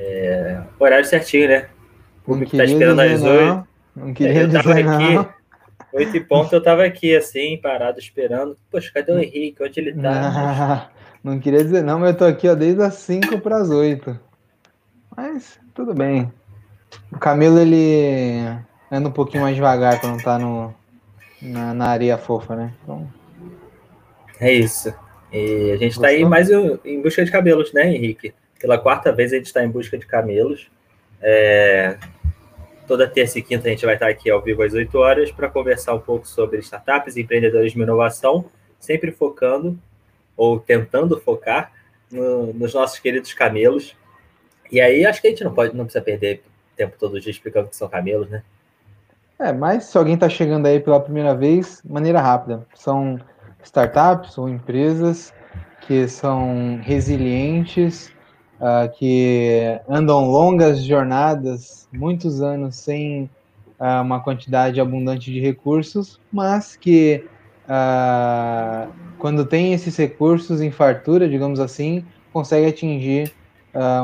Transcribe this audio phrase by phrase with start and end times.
[0.00, 1.68] É, horário certinho, né?
[2.22, 3.68] O público tá esperando às oito.
[3.96, 5.28] Não queria Eu tava dizer aqui,
[5.92, 8.56] oito e ponto, eu tava aqui, assim, parado, esperando.
[8.70, 9.62] Poxa, cadê o Henrique?
[9.62, 10.90] Onde ele tá?
[11.22, 13.70] Não, não queria dizer não, mas eu tô aqui ó, desde as 5 para as
[13.70, 14.18] 8.
[15.16, 16.32] Mas tudo bem.
[17.12, 18.40] O Camilo ele
[18.90, 20.72] anda um pouquinho mais devagar quando tá no,
[21.42, 22.72] na, na areia fofa, né?
[22.82, 23.08] Então,
[24.40, 24.94] É isso.
[25.32, 26.30] E a gente tá aí Gostou?
[26.30, 26.50] mais
[26.84, 28.32] em busca de camelos, né, Henrique?
[28.58, 30.70] Pela quarta vez a gente está em busca de camelos.
[31.20, 31.96] É,
[32.86, 35.46] Toda terça e quinta a gente vai estar aqui ao vivo às 8 horas para
[35.46, 38.46] conversar um pouco sobre startups, empreendedorismo e inovação,
[38.80, 39.78] sempre focando
[40.34, 41.70] ou tentando focar
[42.10, 43.94] no- nos nossos queridos camelos.
[44.72, 46.42] E aí acho que a gente não pode, não precisa perder
[46.76, 48.42] tempo todo dia explicando que são camelos, né?
[49.38, 52.66] É, mas se alguém está chegando aí pela primeira vez, maneira rápida.
[52.74, 53.20] São
[53.62, 55.34] startups ou empresas
[55.82, 58.10] que são resilientes,
[58.60, 63.30] ah, que andam longas jornadas, muitos anos sem
[63.78, 67.24] ah, uma quantidade abundante de recursos, mas que
[67.68, 73.32] ah, quando tem esses recursos em fartura, digamos assim, consegue atingir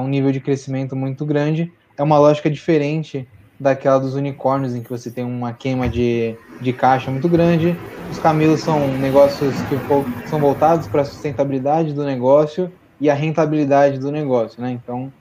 [0.00, 1.72] um nível de crescimento muito grande.
[1.98, 3.26] É uma lógica diferente
[3.58, 7.76] daquela dos unicórnios, em que você tem uma queima de, de caixa muito grande.
[8.08, 13.98] Os camelos são negócios que são voltados para a sustentabilidade do negócio e a rentabilidade
[13.98, 14.70] do negócio, né?
[14.70, 15.12] Então,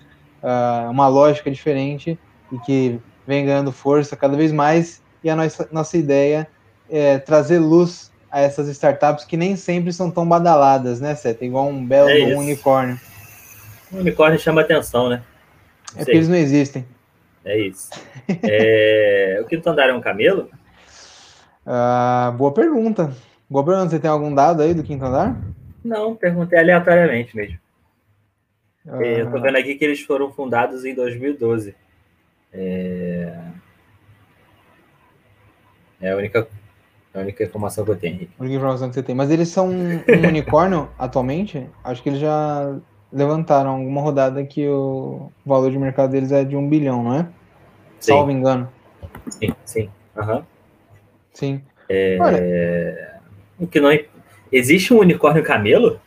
[0.42, 2.18] ah, uma lógica diferente
[2.52, 5.02] e que vem ganhando força cada vez mais.
[5.24, 6.48] E a nossa, nossa ideia
[6.90, 11.46] é trazer luz a essas startups que nem sempre são tão badaladas, né, Seta?
[11.46, 13.00] Igual um belo É um unicórnio.
[13.92, 15.22] O unicórnio chama atenção, né?
[15.96, 16.86] É porque eles não existem.
[17.46, 17.90] É isso.
[18.44, 20.50] É, O quinto andar é um camelo?
[21.66, 23.14] Ah, boa pergunta.
[23.50, 23.90] Boa pergunta.
[23.90, 25.40] Você tem algum dado aí do quinto andar?
[25.84, 27.58] Não, perguntei aleatoriamente mesmo.
[28.88, 31.76] Ah, Eu tô vendo aqui que eles foram fundados em 2012.
[32.52, 33.34] É,
[36.02, 36.48] é a única,
[37.14, 38.34] a única informação que eu tenho, Henrique.
[38.38, 39.16] a única informação que você tem.
[39.16, 41.68] Mas eles são um unicórnio atualmente?
[41.84, 42.78] Acho que eles já
[43.12, 47.24] levantaram alguma rodada que o valor de mercado deles é de um bilhão, não é?
[48.00, 48.12] Sim.
[48.14, 48.72] Salvo engano.
[49.30, 49.90] Sim, sim.
[50.18, 50.46] Aham.
[51.34, 51.62] Sim.
[51.90, 53.22] É, Olha,
[53.60, 53.90] O que não...
[54.52, 56.00] Existe um unicórnio camelo?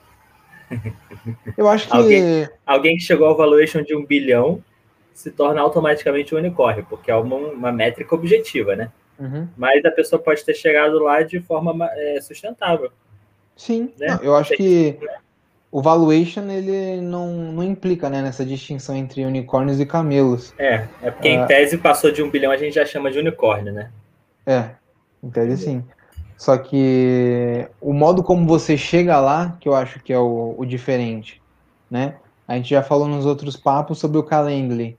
[1.56, 1.96] Eu acho que.
[1.96, 4.62] Alguém- Alguém que chegou ao valuation de um bilhão
[5.14, 8.90] se torna automaticamente um unicórnio, porque é uma, uma métrica objetiva, né?
[9.18, 9.48] Uhum.
[9.56, 12.90] Mas a pessoa pode ter chegado lá de forma é, sustentável.
[13.56, 14.08] Sim, Né?
[14.08, 14.98] não, eu acho que
[15.72, 20.52] o valuation ele não, não implica né, nessa distinção entre unicórnios e camelos.
[20.58, 21.32] É, é porque Ah.
[21.32, 23.90] em tese passou de um bilhão, a gente já chama de unicórnio, né?
[24.44, 24.70] É,
[25.22, 25.84] em tese sim.
[26.38, 30.64] Só que o modo como você chega lá, que eu acho que é o, o
[30.66, 31.40] diferente,
[31.90, 32.18] né?
[32.46, 34.98] A gente já falou nos outros papos sobre o Calendly.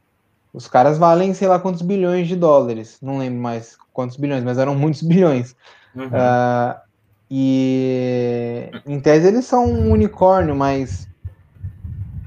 [0.54, 2.98] Os caras valem sei lá quantos bilhões de dólares.
[3.02, 5.56] Não lembro mais quantos bilhões, mas eram muitos bilhões.
[5.96, 6.10] Uhum.
[6.12, 6.82] Ah,
[7.30, 11.08] e em tese eles são um unicórnio, mas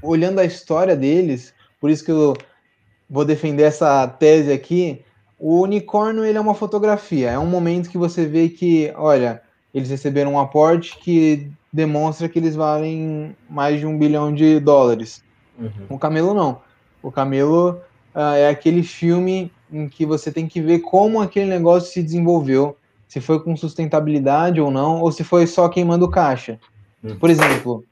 [0.01, 2.33] olhando a história deles, por isso que eu
[3.09, 5.03] vou defender essa tese aqui,
[5.41, 9.41] o unicórnio ele é uma fotografia, é um momento que você vê que, olha,
[9.73, 15.23] eles receberam um aporte que demonstra que eles valem mais de um bilhão de dólares.
[15.57, 15.71] Uhum.
[15.89, 16.61] O Camelo não.
[17.01, 17.81] O Camelo
[18.13, 22.77] ah, é aquele filme em que você tem que ver como aquele negócio se desenvolveu,
[23.07, 26.59] se foi com sustentabilidade ou não, ou se foi só queimando caixa.
[27.03, 27.15] Hum.
[27.15, 27.83] Por exemplo,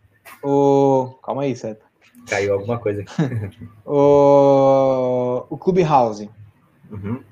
[0.44, 1.16] o.
[1.24, 1.84] Calma aí, Seta.
[2.28, 3.58] Caiu alguma coisa aqui.
[3.88, 6.30] O, o Clubhouse.
[6.92, 7.24] Uhum.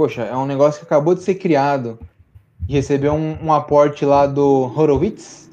[0.00, 1.98] Poxa, é um negócio que acabou de ser criado
[2.66, 5.50] e recebeu um, um aporte lá do Horowitz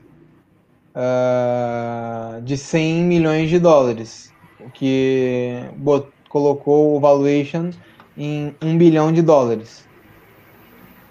[0.96, 4.32] ah, de 100 milhões de dólares,
[4.66, 7.72] o que bot- colocou o valuation
[8.18, 9.86] em 1 bilhão de dólares.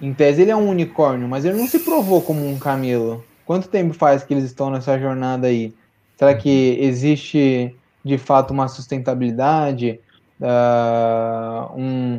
[0.00, 3.22] Em tese ele é um unicórnio, mas ele não se provou como um camelo.
[3.44, 5.74] Quanto tempo faz que eles estão nessa jornada aí?
[6.16, 10.00] Será que existe de fato uma sustentabilidade,
[10.40, 12.18] ah, um,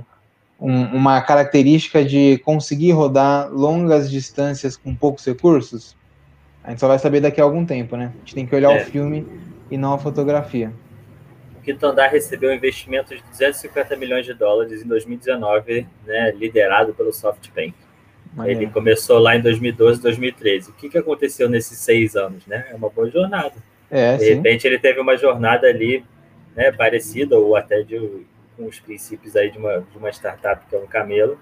[0.59, 5.95] um- uma característica de conseguir rodar longas distâncias com poucos recursos?
[6.63, 8.11] A gente só vai saber daqui a algum tempo, né?
[8.15, 8.81] A gente tem que olhar É.
[8.81, 9.25] o filme
[9.71, 10.71] e não a fotografia.
[11.65, 17.11] O Andar recebeu um investimento de 250 milhões de dólares em 2019, né, liderado pelo
[17.11, 17.73] SoftBank.
[18.33, 18.61] Maneiro.
[18.61, 20.69] Ele começou lá em 2012, 2013.
[20.69, 22.45] O que, que aconteceu nesses seis anos?
[22.47, 22.65] Né?
[22.71, 23.55] É uma boa jornada.
[23.91, 24.33] É, De sim.
[24.35, 26.05] repente ele teve uma jornada ali
[26.55, 27.99] né, parecida ou até de,
[28.57, 31.37] com os princípios aí de uma, de uma startup que é um camelo,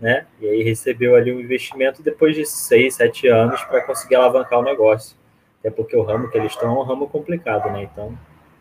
[0.00, 0.24] né?
[0.40, 4.62] E aí recebeu ali um investimento depois de seis, sete anos para conseguir alavancar o
[4.62, 5.16] negócio.
[5.60, 7.84] Até porque o ramo que eles estão é um ramo complicado, né?
[7.84, 8.16] Então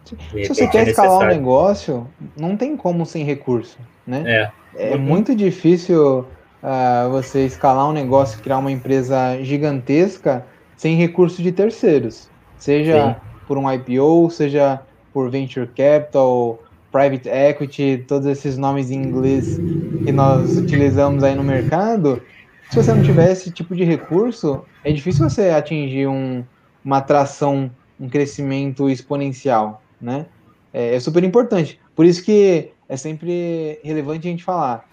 [0.05, 2.07] Se você quer é escalar um negócio,
[2.37, 4.23] não tem como sem recurso, né?
[4.25, 4.51] É.
[4.75, 5.01] É uhum.
[5.01, 10.45] muito difícil uh, você escalar um negócio, criar uma empresa gigantesca
[10.77, 12.29] sem recurso de terceiros.
[12.57, 13.15] Seja Sim.
[13.47, 14.81] por um IPO, seja
[15.11, 16.59] por venture capital,
[16.91, 19.57] private equity, todos esses nomes em inglês
[20.03, 22.21] que nós utilizamos aí no mercado.
[22.69, 26.43] Se você não tiver esse tipo de recurso, é difícil você atingir um,
[26.83, 30.25] uma atração, um crescimento exponencial, né?
[30.73, 31.79] É, é super importante.
[31.95, 34.89] Por isso que é sempre relevante a gente falar.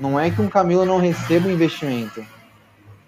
[0.00, 2.24] Não é que um camelo não receba investimento,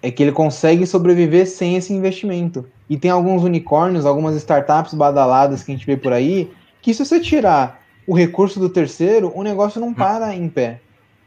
[0.01, 2.65] é que ele consegue sobreviver sem esse investimento.
[2.87, 6.51] E tem alguns unicórnios, algumas startups badaladas que a gente vê por aí,
[6.81, 10.79] que se você tirar o recurso do terceiro, o negócio não para em pé.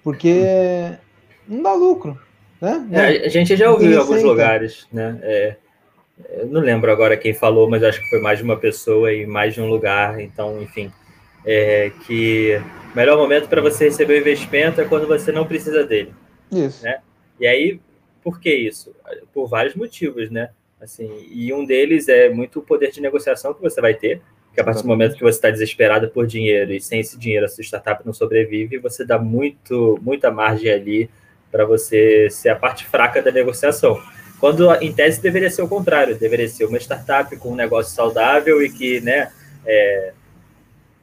[0.03, 0.43] Porque
[1.47, 2.19] não dá lucro.
[2.61, 2.89] Né?
[2.93, 5.19] É, a gente já ouviu em alguns lugares, né?
[5.23, 5.57] É,
[6.47, 9.55] não lembro agora quem falou, mas acho que foi mais de uma pessoa e mais
[9.55, 10.21] de um lugar.
[10.21, 10.91] Então, enfim,
[11.45, 12.61] é, que
[12.93, 16.13] o melhor momento para você receber o investimento é quando você não precisa dele.
[16.51, 16.85] Isso.
[16.85, 17.01] Né?
[17.39, 17.81] E aí,
[18.23, 18.95] por que isso?
[19.33, 20.51] Por vários motivos, né?
[20.81, 24.21] Assim, e um deles é muito poder de negociação que você vai ter,
[24.59, 27.47] que a partir do momento que você está desesperado por dinheiro e sem esse dinheiro
[27.47, 31.09] a sua startup não sobrevive, você dá muito, muita margem ali
[31.51, 34.03] para você ser a parte fraca da negociação.
[34.41, 38.61] Quando, em tese, deveria ser o contrário, deveria ser uma startup com um negócio saudável
[38.61, 39.33] e que, né,
[39.65, 40.13] é,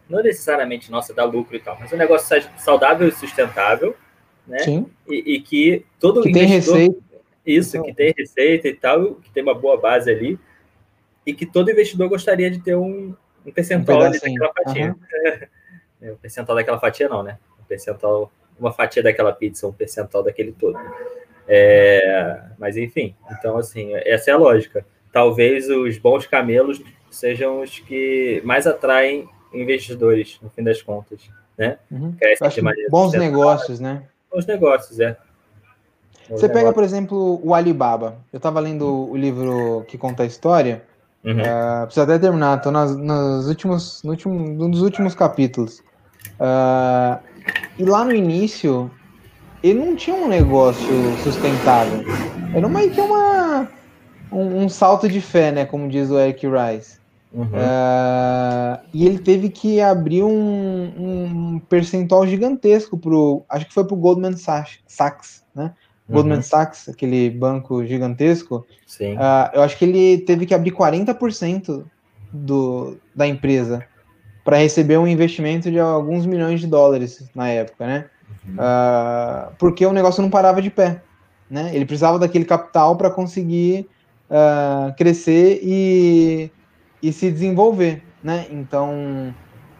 [0.09, 3.95] não necessariamente, nossa, dá lucro e tal, mas um negócio saudável e sustentável,
[4.45, 4.59] né?
[4.59, 4.85] Sim.
[5.07, 6.97] E, e que todo que tem receita.
[7.45, 10.37] Isso, que tem receita e tal, que tem uma boa base ali,
[11.25, 14.87] e que todo investidor gostaria de ter um, um percentual um daquela fatia.
[14.87, 15.47] Uhum.
[16.01, 17.39] O percentual daquela fatia não, né?
[17.59, 20.77] Um percentual, uma fatia daquela pizza, um percentual daquele todo.
[21.47, 24.85] É, mas enfim, então assim, essa é a lógica.
[25.11, 31.21] Talvez os bons camelos sejam os que mais atraem investidores, no fim das contas,
[31.57, 31.79] né?
[31.89, 32.15] Uhum.
[32.89, 34.03] bons negócios, né?
[34.31, 35.11] Bons negócios, é.
[36.27, 36.51] Bons Você negócios.
[36.51, 38.17] pega, por exemplo, o Alibaba.
[38.33, 40.83] Eu estava lendo o livro que conta a história.
[41.25, 41.41] Uhum.
[41.41, 45.79] Uh, preciso até terminar, estou nas, nos últimos, no último, um dos últimos capítulos.
[46.39, 47.19] Uh,
[47.79, 48.91] e lá no início,
[49.63, 52.03] ele não tinha um negócio sustentável.
[52.53, 53.67] Era meio que uma,
[54.31, 55.65] um, um salto de fé, né?
[55.65, 56.99] Como diz o Eric Rice.
[57.33, 57.47] Uhum.
[57.47, 63.43] Uh, e ele teve que abrir um, um, percentual gigantesco pro.
[63.49, 65.73] Acho que foi pro Goldman Sachs, né?
[66.07, 66.15] Uhum.
[66.15, 68.65] Goldman Sachs, aquele banco gigantesco.
[69.15, 71.85] Uh, eu acho que ele teve que abrir 40%
[72.31, 73.85] do, da empresa
[74.43, 78.05] para receber um investimento de alguns milhões de dólares na época, né?
[78.47, 78.53] Uhum.
[78.53, 81.01] Uh, porque o negócio não parava de pé,
[81.49, 81.71] né?
[81.73, 83.87] Ele precisava daquele capital para conseguir
[84.97, 86.51] crescer e
[87.05, 88.47] e se desenvolver, né?
[88.49, 89.33] Então,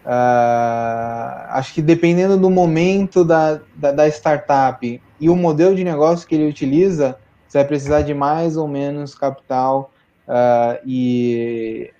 [0.06, 6.28] uh, acho que dependendo do momento da, da, da, startup e o modelo de negócio
[6.28, 7.18] que ele utiliza,
[7.48, 9.92] você vai precisar de mais ou menos capital
[10.28, 11.92] uh, e,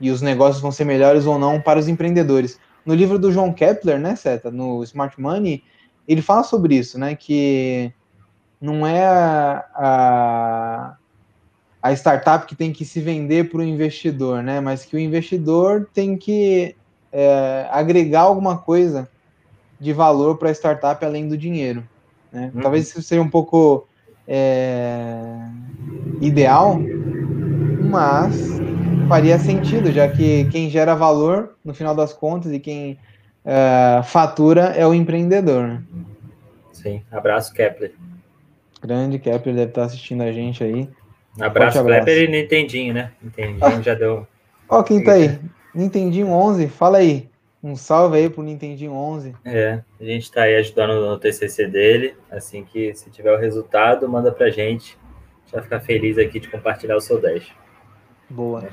[0.00, 2.58] e os negócios vão ser melhores ou não para os empreendedores.
[2.84, 5.62] No livro do João Kepler, né, Seta, no Smart Money,
[6.06, 7.92] ele fala sobre isso, né, que
[8.60, 10.96] não é a, a
[11.82, 14.60] a startup que tem que se vender para o investidor, né?
[14.60, 16.76] Mas que o investidor tem que
[17.10, 19.10] é, agregar alguma coisa
[19.80, 21.86] de valor para a startup além do dinheiro.
[22.32, 22.50] Né?
[22.54, 22.62] Uhum.
[22.62, 23.86] Talvez isso seja um pouco
[24.26, 25.14] é,
[26.20, 26.78] ideal,
[27.90, 28.60] mas
[29.08, 32.98] faria sentido, já que quem gera valor, no final das contas, e quem
[33.44, 35.68] é, fatura é o empreendedor.
[35.68, 35.82] Né?
[36.72, 37.92] Sim, abraço, Kepler.
[38.80, 40.88] Grande Kepler deve estar assistindo a gente aí.
[41.40, 42.04] Abraço, abraço.
[42.04, 43.12] Kleber e Nintendinho, né?
[43.22, 43.80] Nintendinho ah.
[43.80, 44.26] já deu.
[44.68, 45.38] Ó, quem tá aí?
[45.74, 47.30] Nintendinho 11, fala aí.
[47.62, 49.36] Um salve aí pro Nintendinho 11.
[49.44, 52.16] É, a gente tá aí ajudando no TCC dele.
[52.30, 54.98] Assim que se tiver o resultado, manda pra gente.
[54.98, 57.46] A gente vai ficar feliz aqui de compartilhar o seu 10.
[58.28, 58.64] Boa.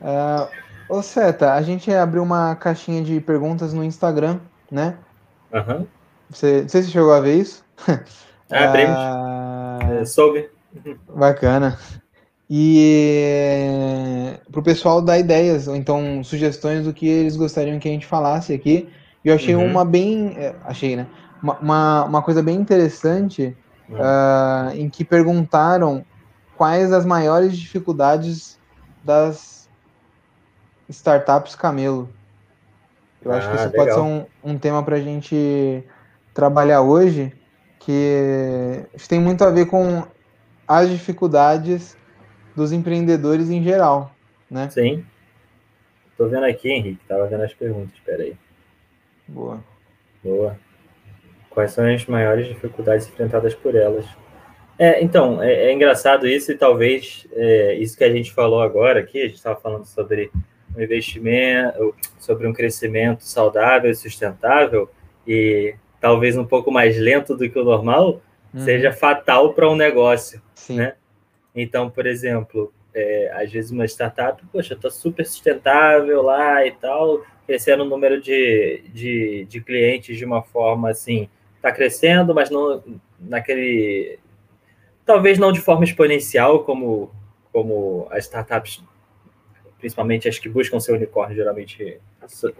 [0.00, 0.48] É.
[0.90, 4.98] Uh, ô, Seta, a gente abriu uma caixinha de perguntas no Instagram, né?
[5.52, 5.76] Aham.
[5.76, 5.86] Uhum.
[6.28, 7.64] Você, não sei se chegou a ver isso.
[8.54, 8.98] Ah, abrimos.
[8.98, 10.00] Uh...
[10.02, 10.50] É, soube.
[11.08, 11.78] Bacana.
[12.54, 17.90] E para o pessoal dar ideias, ou então sugestões do que eles gostariam que a
[17.90, 18.90] gente falasse aqui.
[19.24, 19.64] E eu achei uhum.
[19.64, 20.34] uma bem.
[20.36, 21.06] É, achei, né?
[21.42, 23.56] Uma, uma coisa bem interessante
[23.88, 23.96] uhum.
[23.96, 26.04] uh, em que perguntaram
[26.54, 28.58] quais as maiores dificuldades
[29.02, 29.66] das
[30.90, 32.10] startups camelo.
[33.24, 33.86] Eu ah, acho que isso legal.
[33.86, 35.82] pode ser um, um tema para a gente
[36.34, 37.32] trabalhar hoje,
[37.78, 40.04] que tem muito a ver com
[40.68, 41.96] as dificuldades
[42.54, 44.14] dos empreendedores em geral,
[44.50, 44.68] né?
[44.70, 45.04] Sim,
[46.22, 48.36] Tô vendo aqui, Henrique, tava vendo as perguntas, peraí.
[49.26, 49.58] Boa.
[50.22, 50.56] Boa.
[51.50, 54.06] Quais são as maiores dificuldades enfrentadas por elas?
[54.78, 59.00] É, então, é, é engraçado isso e talvez é, isso que a gente falou agora
[59.00, 60.30] aqui, a gente estava falando sobre
[60.76, 64.88] um investimento, sobre um crescimento saudável e sustentável
[65.26, 68.20] e talvez um pouco mais lento do que o normal,
[68.54, 68.60] uhum.
[68.60, 70.76] seja fatal para um negócio, Sim.
[70.76, 70.94] né?
[71.54, 77.24] Então, por exemplo, é, às vezes uma startup, poxa, está super sustentável lá e tal,
[77.46, 82.82] crescendo o número de, de, de clientes de uma forma assim, está crescendo, mas não
[83.18, 84.18] naquele.
[85.04, 87.10] Talvez não de forma exponencial, como,
[87.52, 88.82] como as startups,
[89.78, 91.98] principalmente as que buscam ser unicórnio, geralmente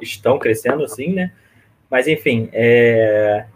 [0.00, 1.32] estão crescendo assim, né?
[1.88, 3.46] Mas, enfim, é...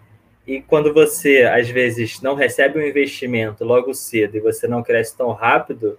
[0.46, 5.16] e quando você, às vezes, não recebe um investimento logo cedo e você não cresce
[5.16, 5.98] tão rápido,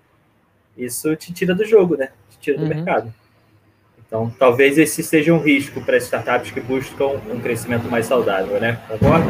[0.78, 2.10] isso te tira do jogo, né?
[2.30, 2.70] Te tira do uhum.
[2.70, 3.14] mercado.
[4.08, 8.80] Então, talvez esse seja um risco para startups que buscam um crescimento mais saudável, né?
[8.88, 9.28] Concorda?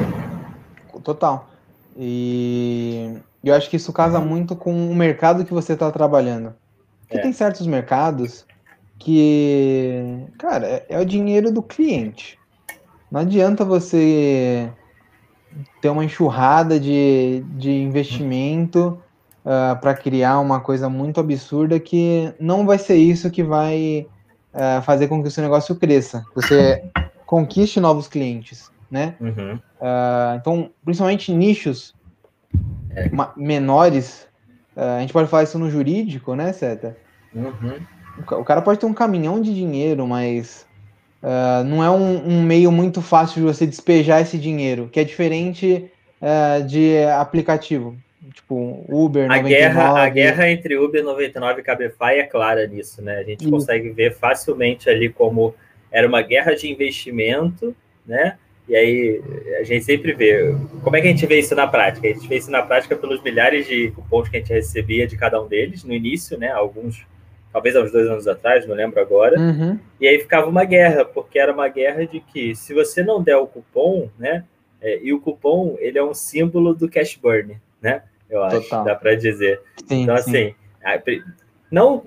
[1.04, 1.50] Total.
[1.98, 6.54] E eu acho que isso casa muito com o mercado que você está trabalhando.
[7.02, 7.22] Porque é.
[7.22, 8.46] tem certos mercados
[9.00, 12.38] que, cara, é, é o dinheiro do cliente.
[13.10, 14.70] Não adianta você
[15.82, 19.00] ter uma enxurrada de, de investimento
[19.46, 24.08] uh, ah, para criar uma coisa muito absurda que não vai ser isso que vai
[24.54, 26.24] uh, fazer com que o seu negócio cresça.
[26.36, 26.84] Você
[27.26, 29.16] conquiste novos clientes, né?
[29.20, 29.56] Uhum.
[29.56, 31.96] Uh, então, principalmente nichos
[32.92, 33.10] é.
[33.36, 34.28] menores,
[34.76, 36.96] a gente pode falar isso no jurídico, né, Seta?
[37.34, 37.80] Uhum.
[38.40, 40.67] O cara pode ter um caminhão de dinheiro, mas
[41.22, 45.04] Uh, não é um, um, meio muito fácil de você despejar esse dinheiro, que é
[45.04, 45.90] diferente
[46.22, 47.98] uh, de aplicativo,
[48.34, 49.50] tipo Uber, a 99.
[49.50, 53.18] Guerra, a guerra entre Uber 99 e Cabify é clara nisso, né?
[53.18, 53.50] A gente Isso.
[53.50, 55.56] consegue ver facilmente ali como
[55.92, 58.38] era uma guerra de investimento, né?
[58.70, 59.22] E aí
[59.60, 60.54] a gente sempre vê.
[60.84, 62.08] Como é que a gente vê isso na prática?
[62.08, 65.16] A gente vê isso na prática pelos milhares de cupons que a gente recebia de
[65.16, 66.52] cada um deles no início, né?
[66.52, 67.06] Alguns
[67.58, 69.40] talvez há uns dois anos atrás, não lembro agora.
[69.40, 69.80] Uhum.
[70.00, 73.38] E aí ficava uma guerra, porque era uma guerra de que se você não der
[73.38, 74.44] o cupom, né?
[74.80, 78.04] É, e o cupom ele é um símbolo do cash burn, né?
[78.30, 78.84] Eu acho, Total.
[78.84, 79.60] dá para dizer.
[79.88, 80.54] Sim, então, sim.
[80.84, 81.24] assim,
[81.72, 82.04] não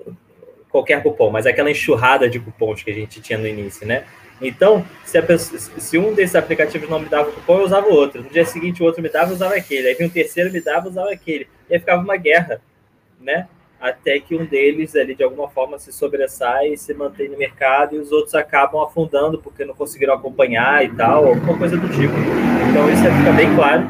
[0.69, 4.05] qualquer cupom, mas aquela enxurrada de cupons que a gente tinha no início, né?
[4.41, 7.93] Então, se, pessoa, se, um desses aplicativos não me dava o cupom, eu usava o
[7.93, 8.23] outro.
[8.23, 9.89] No dia seguinte, o outro me dava, eu usava aquele.
[9.89, 11.47] Aí vinha um terceiro, me dava, eu usava aquele.
[11.69, 12.61] E aí ficava uma guerra,
[13.19, 13.47] né?
[13.81, 17.95] Até que um deles ali de alguma forma se sobressai e se mantém no mercado
[17.95, 22.13] e os outros acabam afundando porque não conseguiram acompanhar e tal, alguma coisa do tipo.
[22.69, 23.83] Então isso fica bem claro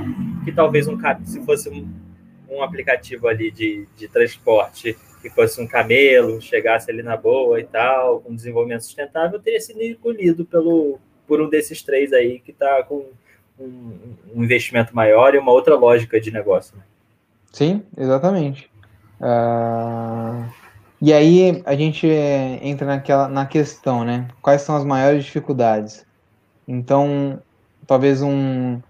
[0.46, 1.88] que talvez um se fosse um,
[2.50, 7.66] um aplicativo ali de, de transporte que fosse um camelo, chegasse ali na boa e
[7.66, 12.82] tal, com desenvolvimento sustentável, teria sido engolido pelo, por um desses três aí que está
[12.84, 13.06] com
[13.60, 13.94] um,
[14.34, 16.76] um, investimento maior e uma outra lógica de negócio.
[16.78, 16.84] Né?
[17.52, 18.71] Sim, exatamente.
[19.22, 20.50] Uh,
[21.00, 24.28] e aí a gente entra naquela, na questão, né?
[24.42, 26.06] Quais são as maiores dificuldades?
[26.68, 27.40] Então,
[27.86, 28.82] talvez um,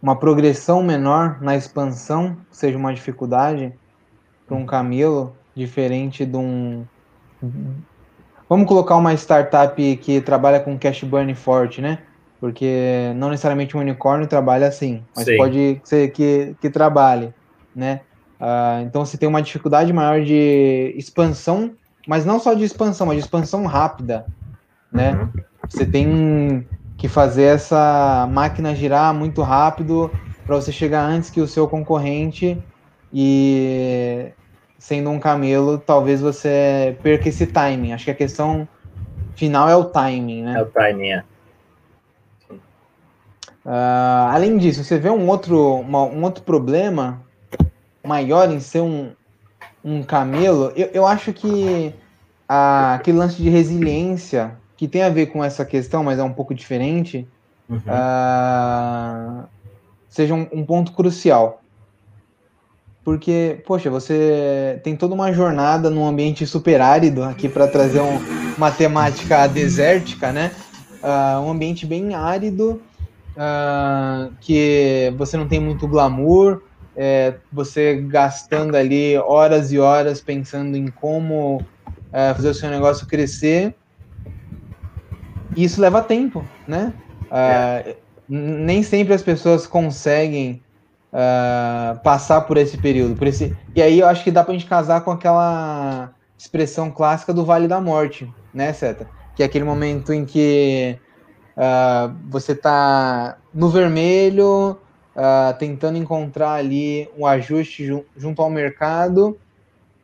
[0.00, 3.72] uma progressão menor na expansão seja uma dificuldade
[4.46, 6.86] para um camelo, diferente de um.
[8.48, 11.98] Vamos colocar uma startup que trabalha com cash burn forte, né?
[12.40, 15.36] Porque não necessariamente um unicórnio trabalha assim, mas Sim.
[15.36, 17.34] pode ser que, que trabalhe,
[17.74, 18.00] né?
[18.40, 21.72] Uh, então você tem uma dificuldade maior de expansão,
[22.06, 24.26] mas não só de expansão, mas de expansão rápida,
[24.92, 25.12] né?
[25.12, 25.42] Uhum.
[25.68, 26.66] Você tem
[26.96, 30.10] que fazer essa máquina girar muito rápido
[30.46, 32.62] para você chegar antes que o seu concorrente
[33.12, 34.32] e
[34.78, 37.92] sendo um camelo, talvez você perca esse timing.
[37.92, 38.68] Acho que a questão
[39.34, 40.58] final é o timing, né?
[40.58, 41.24] É o timing, é.
[43.64, 47.20] Uh, além disso, você vê um outro, uma, um outro problema
[48.08, 49.12] maior em ser um,
[49.84, 51.92] um camelo, eu, eu acho que
[52.48, 56.32] a, aquele lance de resiliência, que tem a ver com essa questão, mas é um
[56.32, 57.28] pouco diferente,
[57.68, 57.76] uhum.
[57.76, 59.44] uh,
[60.08, 61.60] seja um, um, ponto crucial.
[63.04, 68.18] Porque, poxa, você tem toda uma jornada num ambiente super árido, aqui para trazer um,
[68.56, 70.52] uma temática desértica, né?
[71.02, 72.80] Uh, um ambiente bem árido,
[73.36, 76.62] uh, que você não tem muito glamour,
[76.98, 81.64] é, você gastando ali horas e horas pensando em como
[82.12, 83.74] é, fazer o seu negócio crescer.
[85.56, 86.92] E isso leva tempo, né?
[87.30, 87.96] É.
[88.28, 90.62] nem sempre as pessoas conseguem
[91.12, 93.16] uh, passar por esse período.
[93.16, 93.54] Por esse...
[93.74, 97.68] E aí eu acho que dá pra gente casar com aquela expressão clássica do Vale
[97.68, 99.06] da Morte, né, Seta?
[99.38, 100.98] que é aquele momento em que
[101.56, 104.76] uh, você está no vermelho,
[105.18, 109.36] uh, tentando encontrar ali um ajuste ju junto ao mercado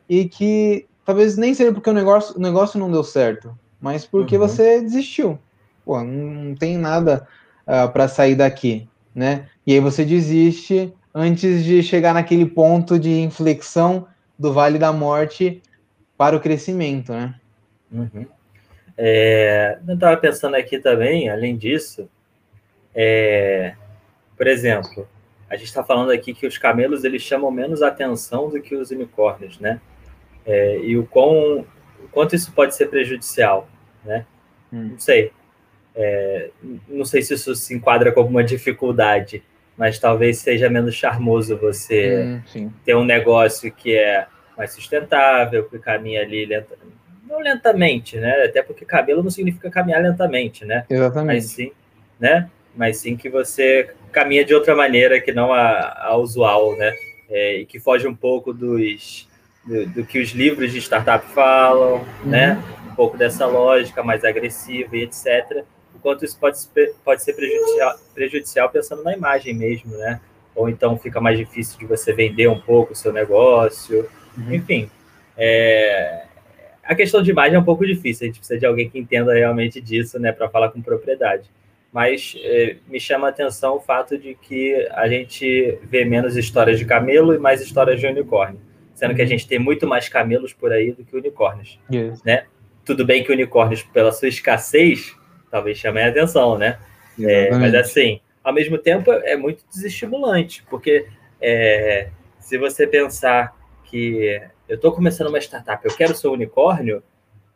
[0.09, 4.35] e que talvez nem seja porque o negócio, o negócio não deu certo, mas porque
[4.35, 4.47] uhum.
[4.47, 5.39] você desistiu.
[5.85, 7.25] Pô, não tem nada
[7.65, 9.47] uh, para sair daqui, né?
[9.65, 14.07] E aí você desiste antes de chegar naquele ponto de inflexão
[14.37, 15.61] do Vale da Morte
[16.17, 17.35] para o crescimento, né?
[17.91, 18.25] Uhum.
[18.97, 22.09] É, eu estava pensando aqui também, além disso,
[22.93, 23.75] é,
[24.37, 25.07] por exemplo,
[25.49, 28.91] a gente está falando aqui que os camelos eles chamam menos atenção do que os
[28.91, 29.79] unicórnios, né?
[30.45, 31.65] É, e o, quão,
[32.03, 33.67] o quanto isso pode ser prejudicial,
[34.03, 34.25] né?
[34.71, 34.89] Hum.
[34.91, 35.31] Não sei.
[35.95, 36.49] É,
[36.87, 39.43] não sei se isso se enquadra como uma dificuldade,
[39.77, 44.27] mas talvez seja menos charmoso você hum, ter um negócio que é
[44.57, 46.77] mais sustentável, que caminha ali lenta,
[47.27, 48.45] não lentamente, né?
[48.45, 50.85] Até porque cabelo não significa caminhar lentamente, né?
[50.89, 51.35] Exatamente.
[51.35, 51.71] Mas sim,
[52.19, 52.49] né?
[52.75, 56.95] Mas sim que você caminha de outra maneira que não a, a usual, né?
[57.29, 59.27] É, e que foge um pouco dos
[59.65, 62.29] do, do, que os livros de startup falam, uhum.
[62.29, 62.63] né?
[62.89, 65.65] Um pouco dessa lógica mais agressiva e etc.
[65.93, 66.57] Enquanto isso pode,
[67.03, 70.21] pode ser prejudicial, prejudicial pensando na imagem mesmo, né?
[70.55, 74.07] Ou então fica mais difícil de você vender um pouco o seu negócio.
[74.37, 74.53] Uhum.
[74.53, 74.89] Enfim,
[75.37, 76.23] é,
[76.83, 79.33] a questão de imagem é um pouco difícil, a gente precisa de alguém que entenda
[79.33, 81.49] realmente disso, né, para falar com propriedade.
[81.95, 86.77] Mas é, me chama a atenção o fato de que a gente vê menos histórias
[86.77, 88.59] de camelo e mais histórias de unicórnio,
[88.93, 92.21] sendo que a gente tem muito mais camelos por aí do que unicórnios, yes.
[92.25, 92.47] né?
[92.83, 95.15] Tudo bem que unicórnios, pela sua escassez,
[95.49, 96.79] talvez chamem a atenção, né?
[97.17, 101.07] É, mas assim, ao mesmo tempo é muito desestimulante, porque
[101.39, 102.09] é,
[102.39, 107.01] se você pensar que eu estou começando uma startup, eu quero ser um unicórnio,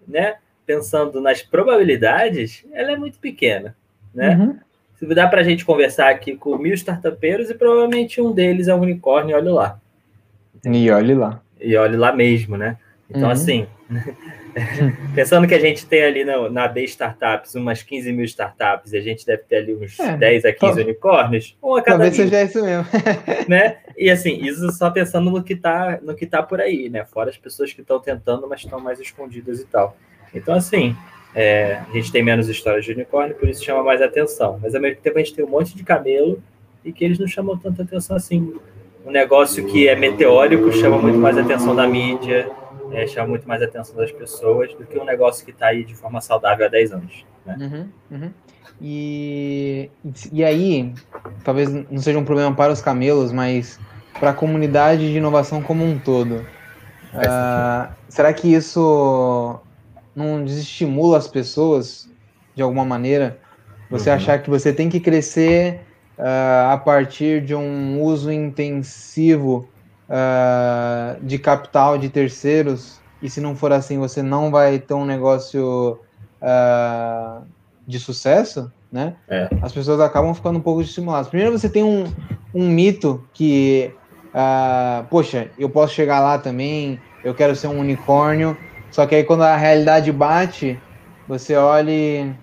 [0.07, 0.37] né?
[0.65, 3.75] Pensando nas probabilidades, ela é muito pequena,
[4.13, 4.35] né?
[4.35, 4.57] Uhum.
[4.97, 8.75] Se dá para a gente conversar aqui com mil startupeiros e provavelmente um deles é
[8.75, 9.79] um unicórnio, olhe lá.
[10.65, 11.41] E olhe lá.
[11.59, 12.77] E olhe lá mesmo, né?
[13.09, 13.29] Então, uhum.
[13.29, 13.67] assim,
[15.15, 18.97] Pensando que a gente tem ali na, na B Startups umas 15 mil startups e
[18.97, 22.17] a gente deve ter ali uns é, 10 a 15 unicórnios, um a cada Talvez
[22.17, 22.85] mil, seja isso mesmo.
[23.47, 23.77] né?
[23.97, 27.05] E assim, isso só pensando no que está no que tá por aí, né?
[27.05, 29.95] Fora as pessoas que estão tentando, mas estão mais escondidas e tal.
[30.33, 30.95] Então, assim,
[31.35, 34.59] é, a gente tem menos histórias de unicórnio, por isso chama mais atenção.
[34.61, 36.41] Mas ao mesmo tempo a gente tem um monte de camelo
[36.83, 38.53] e que eles não chamam tanta atenção assim.
[39.05, 42.49] Um negócio que é meteórico chama muito mais atenção da mídia,
[42.91, 45.95] é, chama muito mais atenção das pessoas do que um negócio que está aí de
[45.95, 47.25] forma saudável há 10 anos.
[47.45, 47.57] Né?
[47.59, 48.31] Uhum, uhum.
[48.81, 49.89] E,
[50.31, 50.93] e aí,
[51.43, 53.79] talvez não seja um problema para os camelos, mas
[54.19, 56.45] para a comunidade de inovação como um todo.
[57.13, 59.59] Uh, será que isso
[60.19, 62.09] não desestimula as pessoas
[62.55, 63.39] de alguma maneira?
[63.89, 64.15] Você uhum.
[64.15, 65.81] achar que você tem que crescer
[66.17, 69.67] uh, a partir de um uso intensivo
[70.09, 75.05] uh, de capital de terceiros, e se não for assim, você não vai ter um
[75.05, 75.99] negócio
[76.41, 77.43] uh,
[77.87, 79.15] de sucesso, né?
[79.27, 79.49] É.
[79.61, 81.27] As pessoas acabam ficando um pouco estimuladas.
[81.27, 82.05] Primeiro, você tem um,
[82.53, 83.91] um mito que,
[85.09, 88.57] poxa, eu posso chegar lá também, eu quero ser um unicórnio,
[88.91, 90.79] só que aí quando a realidade bate,
[91.27, 92.35] você olha e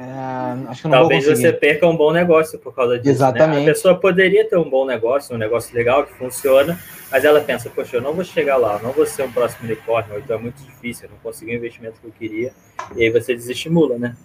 [0.00, 3.10] é, acho que não Talvez você perca um bom negócio por causa disso.
[3.10, 3.64] Exatamente.
[3.66, 3.70] Né?
[3.70, 6.78] A pessoa poderia ter um bom negócio, um negócio legal que funciona,
[7.12, 10.18] mas ela pensa, poxa, eu não vou chegar lá, não vou ser um próximo unicórnio,
[10.18, 12.50] então é muito difícil, eu não consegui o investimento que eu queria,
[12.96, 14.16] e aí você desestimula, né?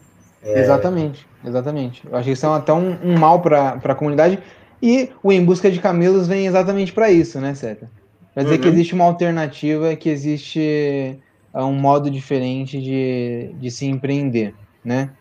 [0.42, 0.62] É...
[0.62, 2.04] Exatamente, exatamente.
[2.10, 4.40] Eu acho que isso é até um, um mal para a comunidade,
[4.82, 7.90] e o Em Busca de Camelos vem exatamente para isso, né, Seta?
[8.34, 8.62] Quer dizer uhum.
[8.62, 11.20] que existe uma alternativa, que existe
[11.56, 15.12] é, um modo diferente de, de se empreender, né?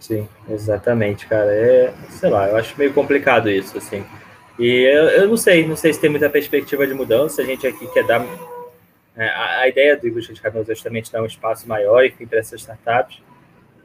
[0.00, 1.52] Sim, exatamente, cara.
[1.52, 4.04] É, sei lá, eu acho meio complicado isso, assim.
[4.58, 7.42] E eu, eu não sei, não sei se tem muita perspectiva de mudança.
[7.42, 8.26] A gente aqui quer dar.
[9.16, 12.38] É, a, a, ideia do Indústria de Caminhos é justamente dar um espaço maior, para
[12.38, 13.22] essas startups.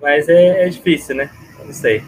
[0.02, 1.30] Mas é, é difícil, né?
[1.60, 2.02] Eu não sei.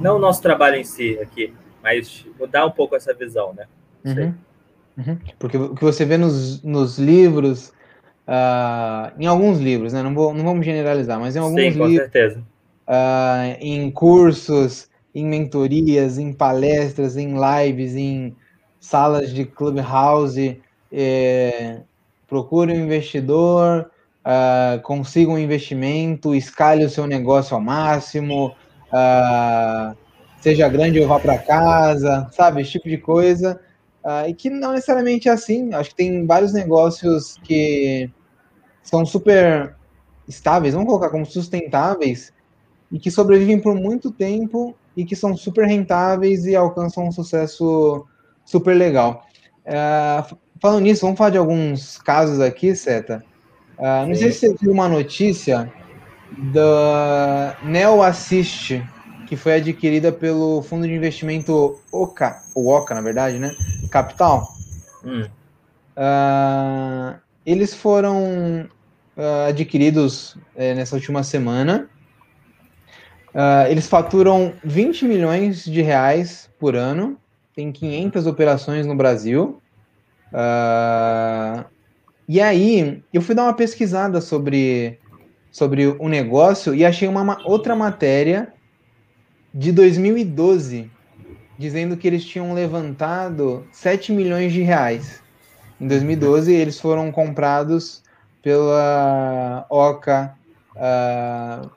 [0.00, 3.66] Não o nosso trabalho em si aqui, mas mudar um pouco essa visão, né?
[4.04, 4.34] Uhum.
[4.96, 5.18] Uhum.
[5.38, 7.72] Porque o que você vê nos, nos livros,
[8.32, 10.02] uh, em alguns livros, né?
[10.02, 11.88] Não, vou, não vamos generalizar, mas em alguns Sim, livros.
[11.88, 12.52] Com certeza
[12.86, 18.34] uh, em cursos, em mentorias, em palestras, em lives, em
[18.80, 20.60] salas de clubhouse.
[20.90, 21.80] É,
[22.26, 23.90] procure um investidor,
[24.26, 28.54] uh, consiga um investimento, escalhe o seu negócio ao máximo,
[28.88, 29.96] uh,
[30.40, 32.62] seja grande ou vá para casa, sabe?
[32.62, 33.60] Esse tipo de coisa.
[34.04, 35.72] Uh, e que não necessariamente é assim.
[35.72, 38.10] Acho que tem vários negócios que
[38.82, 39.74] são super
[40.28, 42.32] estáveis, vamos colocar como sustentáveis,
[42.90, 48.06] e que sobrevivem por muito tempo e que são super rentáveis e alcançam um sucesso
[48.44, 49.26] super legal.
[49.64, 53.24] Uh, falando nisso, vamos falar de alguns casos aqui, Seta.
[53.78, 55.72] Uh, não sei se você viu uma notícia
[56.52, 58.82] da Neo Assist,
[59.26, 63.54] que foi adquirida pelo fundo de investimento Oca, o Oca, na verdade, né?
[63.90, 64.46] Capital.
[65.04, 65.24] Hum.
[65.96, 68.68] Uh, eles foram
[69.16, 71.88] uh, adquiridos é, nessa última semana.
[73.34, 77.16] Uh, eles faturam 20 milhões de reais por ano,
[77.54, 79.60] tem 500 operações no Brasil.
[80.32, 81.64] Uh,
[82.28, 84.98] e aí, eu fui dar uma pesquisada sobre,
[85.50, 88.52] sobre o negócio e achei uma outra matéria
[89.52, 90.90] de 2012,
[91.58, 95.21] dizendo que eles tinham levantado 7 milhões de reais.
[95.82, 98.04] Em 2012, eles foram comprados
[98.40, 100.32] pela Oca
[100.76, 101.68] uh,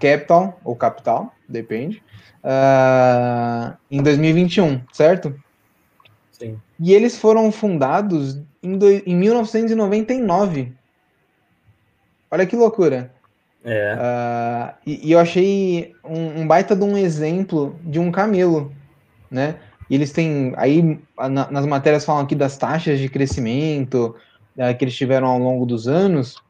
[0.00, 2.02] Capital, ou Capital, depende,
[2.42, 5.38] uh, em 2021, certo?
[6.30, 6.58] Sim.
[6.80, 10.72] E eles foram fundados em, do, em 1999.
[12.30, 13.12] Olha que loucura.
[13.62, 13.94] É.
[13.94, 18.72] Uh, e, e, eu achei um, um, baita de um exemplo de um camelo,
[19.30, 19.56] né?
[19.92, 24.16] E eles têm, aí na, nas matérias falam aqui das taxas de crescimento,
[24.56, 26.42] uh, que eles tiveram ao longo dos anos,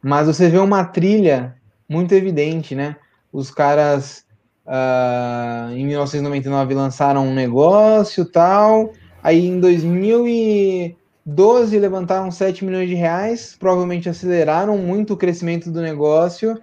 [0.00, 1.56] mas você vê uma trilha
[1.88, 2.94] muito evidente, né?
[3.32, 4.24] Os caras
[4.64, 8.92] uh, em 1999 lançaram um negócio tal,
[9.24, 16.56] aí em 2012 levantaram 7 milhões de reais, provavelmente aceleraram muito o crescimento do negócio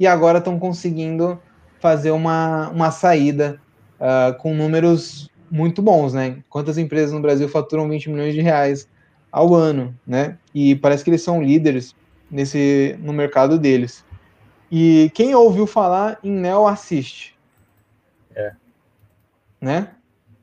[0.00, 1.38] e agora estão conseguindo
[1.78, 3.60] fazer uma, uma saída
[4.00, 6.42] uh, com números muito bons, né?
[6.48, 8.88] Quantas empresas no Brasil faturam 20 milhões de reais
[9.32, 10.38] ao ano, né?
[10.54, 11.94] E parece que eles são líderes
[12.30, 14.04] nesse no mercado deles.
[14.70, 17.36] E quem ouviu falar em Neo assiste.
[18.34, 18.52] É.
[19.60, 19.88] Né?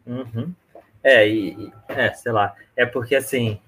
[0.06, 0.54] Uhum.
[1.02, 2.54] É, e, é, sei lá.
[2.76, 3.60] É porque assim.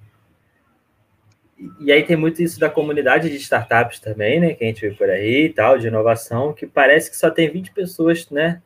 [1.79, 4.53] E aí tem muito isso da comunidade de startups também, né?
[4.53, 7.49] Que a gente vê por aí e tal, de inovação, que parece que só tem
[7.49, 8.61] 20 pessoas, né?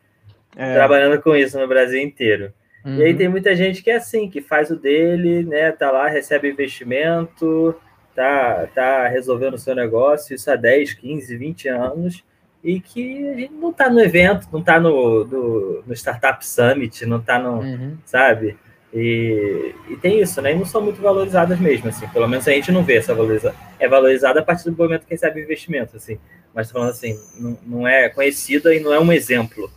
[0.56, 0.74] É.
[0.76, 2.54] Trabalhando com isso no Brasil inteiro.
[2.86, 2.98] Uhum.
[2.98, 3.18] E aí uhum.
[3.18, 5.72] tem muita gente que é assim, que faz o dele, né?
[5.72, 7.76] Tá lá, recebe investimento,
[8.16, 12.24] tá, tá resolvendo o seu negócio, isso há 10, 15, 20 anos,
[12.64, 17.06] e que a gente não está no evento, não está no, no, no, Startup Summit,
[17.06, 17.98] não está no, uhum.
[18.06, 18.58] sabe?
[18.94, 20.52] E, e, tem isso, né?
[20.52, 22.08] E não são muito valorizadas mesmo, assim.
[22.10, 23.58] Pelo menos a gente não vê essa valorização.
[23.80, 26.20] É valorizada a partir do momento que recebe investimento, assim.
[26.54, 29.70] Mas falando assim, não, não é conhecida e não é um exemplo.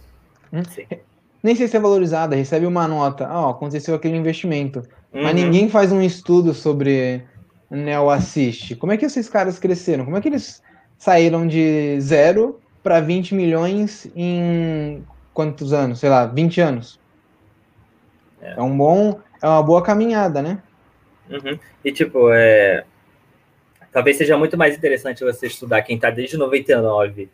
[0.52, 0.62] Hum.
[1.42, 3.27] Nem sei se é valorizada, recebe uma nota.
[3.27, 4.81] Ah, aconteceu aquele investimento.
[5.12, 5.22] Uhum.
[5.22, 7.22] Mas ninguém faz um estudo sobre
[7.70, 8.75] Neo Assist.
[8.77, 10.05] Como é que esses caras cresceram?
[10.05, 10.62] Como é que eles
[10.99, 16.01] saíram de zero para 20 milhões em quantos anos?
[16.01, 16.99] Sei lá, 20 anos.
[18.40, 20.59] É, é um bom, é uma boa caminhada, né?
[21.31, 21.59] Uhum.
[21.85, 22.85] E tipo, é...
[23.92, 27.29] talvez seja muito mais interessante você estudar quem está desde 99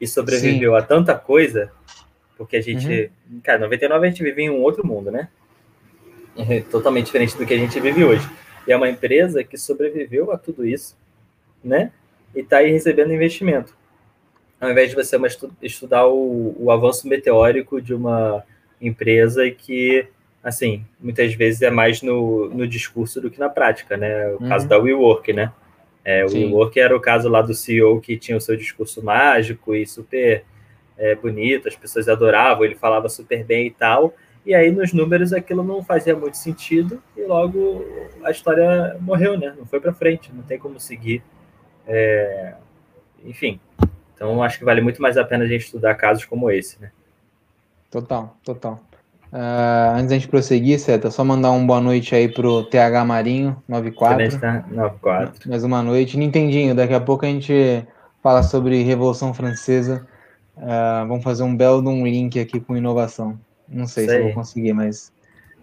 [0.00, 0.78] e sobreviveu Sim.
[0.78, 1.72] a tanta coisa,
[2.38, 3.40] porque a gente, uhum.
[3.42, 5.28] cara, 99 a gente vive em um outro mundo, né?
[6.36, 8.26] É totalmente diferente do que a gente vive hoje.
[8.64, 10.96] E é uma empresa que sobreviveu a tudo isso,
[11.62, 11.90] né?
[12.34, 13.76] E está aí recebendo investimento.
[14.60, 15.16] Ao invés de você
[15.60, 18.44] estudar o, o avanço meteórico de uma
[18.80, 20.06] empresa que,
[20.42, 24.28] assim, muitas vezes é mais no, no discurso do que na prática, né?
[24.28, 24.48] O uhum.
[24.48, 25.52] caso da WeWork, né?
[26.04, 29.74] É, o WeWork era o caso lá do CEO que tinha o seu discurso mágico
[29.74, 30.44] e super
[30.98, 34.14] é, bonito, as pessoas adoravam, ele falava super bem e tal,
[34.48, 37.84] e aí, nos números, aquilo não fazia muito sentido e logo
[38.24, 39.52] a história morreu, né?
[39.54, 41.22] Não foi para frente, não tem como seguir.
[41.86, 42.54] É...
[43.26, 43.60] Enfim,
[44.14, 46.90] então acho que vale muito mais a pena a gente estudar casos como esse, né?
[47.90, 48.80] Total, total.
[49.30, 53.62] Uh, antes da gente prosseguir, Seta, só mandar uma boa noite aí pro TH Marinho,
[53.68, 54.40] 94.
[54.40, 54.64] Tá?
[54.70, 55.50] 94.
[55.50, 56.16] Mais uma noite.
[56.16, 57.86] Nintendinho, daqui a pouco a gente
[58.22, 60.06] fala sobre Revolução Francesa.
[60.58, 63.38] Uh, vamos fazer um belo um link aqui com inovação.
[63.68, 64.14] Não sei, sei.
[64.14, 65.12] se eu vou conseguir, mas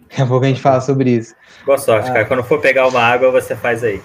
[0.10, 1.36] daqui a pouco a gente fala sobre isso.
[1.66, 2.14] Boa sorte, ah.
[2.14, 2.26] cara.
[2.26, 4.02] Quando for pegar uma água, você faz aí.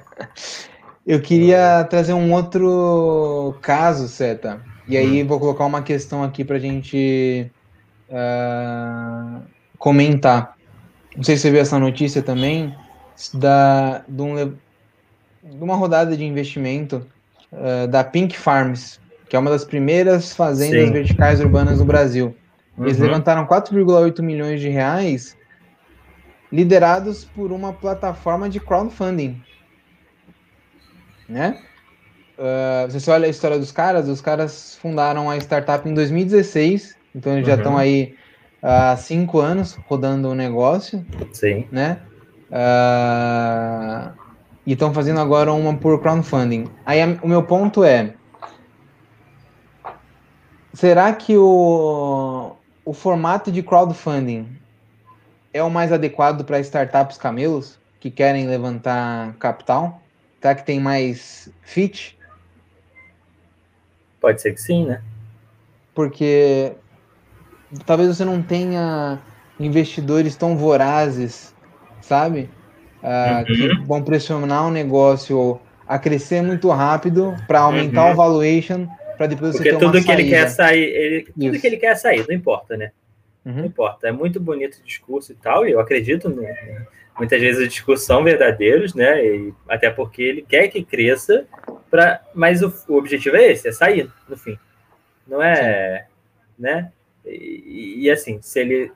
[1.06, 4.60] eu queria trazer um outro caso, Seta.
[4.88, 5.26] E aí hum.
[5.26, 7.50] vou colocar uma questão aqui para a gente
[8.08, 9.42] uh,
[9.78, 10.56] comentar.
[11.16, 12.74] Não sei se você viu essa notícia também,
[13.32, 17.06] da, de, um, de uma rodada de investimento
[17.52, 19.00] uh, da Pink Farms,
[19.34, 20.92] que é uma das primeiras fazendas Sim.
[20.92, 22.36] verticais urbanas no Brasil.
[22.78, 23.06] Eles uhum.
[23.06, 25.36] levantaram 4,8 milhões de reais,
[26.52, 29.42] liderados por uma plataforma de crowdfunding.
[31.28, 31.58] Né?
[32.38, 37.32] uh, você olha a história dos caras, os caras fundaram a startup em 2016, então
[37.32, 37.50] eles uhum.
[37.50, 38.14] já estão aí
[38.62, 41.04] há cinco anos rodando o negócio.
[41.32, 41.66] Sim.
[41.72, 41.98] Né?
[42.52, 44.16] Uh,
[44.64, 46.68] e estão fazendo agora uma por crowdfunding.
[46.86, 48.14] Aí o meu ponto é:
[50.74, 54.46] será que o, o formato de crowdfunding
[55.52, 60.02] é o mais adequado para startups camelos que querem levantar capital?
[60.40, 62.18] Será que tem mais fit?
[64.20, 65.00] Pode ser que sim, né?
[65.94, 66.72] Porque
[67.86, 69.18] talvez você não tenha
[69.58, 71.54] investidores tão vorazes,
[72.02, 72.50] sabe?
[73.02, 73.44] Uh, uhum.
[73.44, 78.12] Que vão pressionar o negócio a crescer muito rápido para aumentar uhum.
[78.12, 80.22] o valuation para depois Porque você ter tudo que saída.
[80.22, 82.92] ele quer sair, ele, tudo que ele quer sair, não importa, né?
[83.44, 83.52] Uhum.
[83.54, 84.08] Não importa.
[84.08, 86.86] É muito bonito o discurso e tal, e eu acredito, né?
[87.18, 89.24] muitas vezes os discursos são verdadeiros, né?
[89.24, 91.46] E até porque ele quer que cresça,
[91.90, 94.58] pra, mas o, o objetivo é esse, é sair, no fim.
[95.26, 96.62] Não é, Sim.
[96.62, 96.92] né?
[97.24, 98.92] E, e, assim, se ele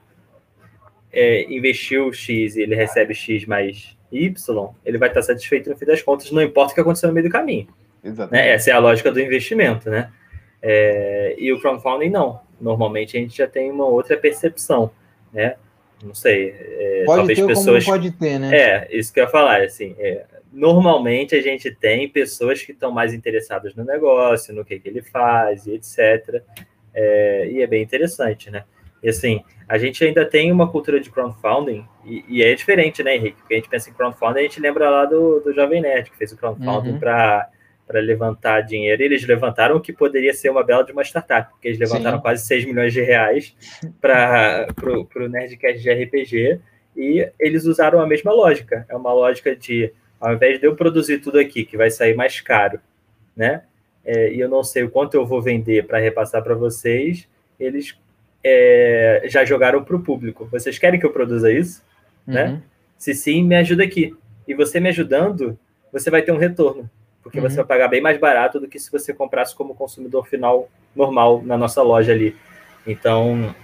[1.11, 5.87] é, investiu X e ele recebe X mais Y, ele vai estar satisfeito no fim
[5.87, 7.69] das contas, não importa o que aconteceu no meio do caminho.
[8.03, 8.51] Né?
[8.51, 10.11] Essa é a lógica do investimento, né?
[10.61, 12.41] É, e o crowdfunding não.
[12.61, 14.91] Normalmente a gente já tem uma outra percepção,
[15.33, 15.57] né?
[16.03, 16.55] Não sei.
[16.59, 17.85] É, pode talvez ter pessoas.
[17.85, 18.57] pode ter, né?
[18.57, 19.63] É, isso que eu ia falar.
[19.63, 24.79] Assim, é, normalmente a gente tem pessoas que estão mais interessadas no negócio, no que,
[24.79, 26.43] que ele faz, e etc.
[26.95, 28.65] É, e é bem interessante, né?
[29.03, 33.15] E assim, a gente ainda tem uma cultura de crowdfunding, e, e, é diferente, né,
[33.15, 33.39] Henrique?
[33.39, 36.17] Porque a gente pensa em crowdfunding, a gente lembra lá do, do Jovem Nerd, que
[36.17, 36.99] fez o crowdfunding uhum.
[36.99, 37.49] para
[37.89, 39.03] para levantar dinheiro.
[39.03, 42.23] Eles levantaram o que poderia ser uma bela de uma startup, porque eles levantaram Sim.
[42.23, 43.57] quase 6 milhões de reais
[43.99, 46.61] para o Nerdcast de RPG
[46.95, 48.85] e eles usaram a mesma lógica.
[48.89, 52.41] É uma lógica de, ao invés de eu produzir tudo aqui, que vai sair mais
[52.41, 52.79] caro,
[53.35, 53.63] né?
[54.05, 57.99] É, e eu não sei o quanto eu vou vender para repassar para vocês, eles
[58.45, 60.47] é, já jogaram para o público.
[60.51, 61.83] Vocês querem que eu produza isso?
[62.27, 62.45] Né?
[62.45, 62.53] Uhum.
[62.53, 62.63] Né?
[62.97, 64.15] Se sim, me ajuda aqui.
[64.47, 65.59] E você me ajudando,
[65.93, 66.89] você vai ter um retorno
[67.23, 67.49] porque uhum.
[67.49, 71.43] você vai pagar bem mais barato do que se você comprasse como consumidor final normal
[71.45, 72.37] na nossa loja ali.
[72.87, 73.55] Então,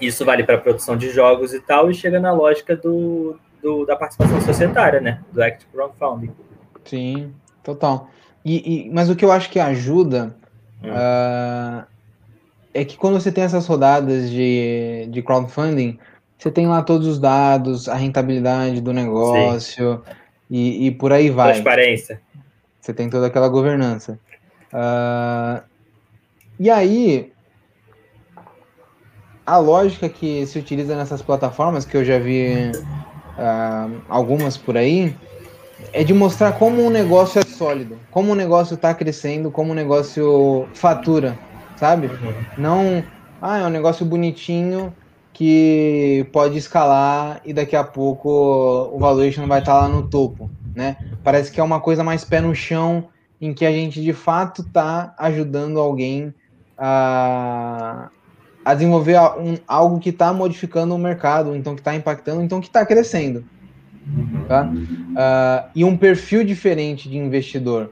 [0.00, 3.96] isso vale para produção de jogos e tal, e chega na lógica do, do da
[3.96, 5.20] participação societária, né?
[5.32, 6.32] Do Act Crowdfunding.
[6.84, 8.10] Sim, total.
[8.44, 10.36] E, e, mas o que eu acho que ajuda
[10.82, 10.90] hum.
[10.90, 11.84] uh,
[12.74, 15.98] é que quando você tem essas rodadas de, de crowdfunding,
[16.36, 20.02] você tem lá todos os dados, a rentabilidade do negócio
[20.50, 21.54] e, e, por aí vai.
[21.54, 22.20] Transparência.
[22.84, 24.18] Você tem toda aquela governança.
[24.70, 25.64] Uh,
[26.60, 27.32] e aí,
[29.46, 35.16] a lógica que se utiliza nessas plataformas, que eu já vi uh, algumas por aí,
[35.94, 39.50] é de mostrar como o um negócio é sólido, como o um negócio está crescendo,
[39.50, 41.38] como o um negócio fatura,
[41.76, 42.10] sabe?
[42.58, 43.02] Não,
[43.40, 44.94] ah, é um negócio bonitinho
[45.32, 48.28] que pode escalar e daqui a pouco
[48.92, 50.96] o valuation vai estar tá lá no topo né?
[51.22, 53.08] Parece que é uma coisa mais pé no chão,
[53.40, 56.32] em que a gente de fato está ajudando alguém
[56.78, 58.10] a,
[58.64, 62.66] a desenvolver um, algo que está modificando o mercado, então que está impactando, então que
[62.66, 63.44] está crescendo.
[64.48, 64.64] Tá?
[64.64, 67.90] Uh, e um perfil diferente de investidor.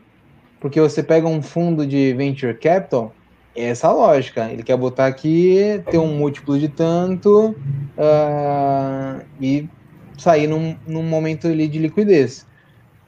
[0.61, 3.13] Porque você pega um fundo de venture capital,
[3.55, 4.49] é essa lógica.
[4.51, 7.55] Ele quer botar aqui, ter um múltiplo de tanto
[7.97, 9.69] uh, e
[10.17, 12.47] sair num, num momento ali de liquidez.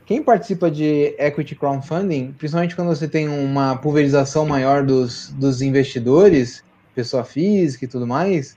[0.06, 6.62] Quem participa de equity crowdfunding, principalmente quando você tem uma pulverização maior dos, dos investidores,
[6.94, 8.56] pessoa física e tudo mais,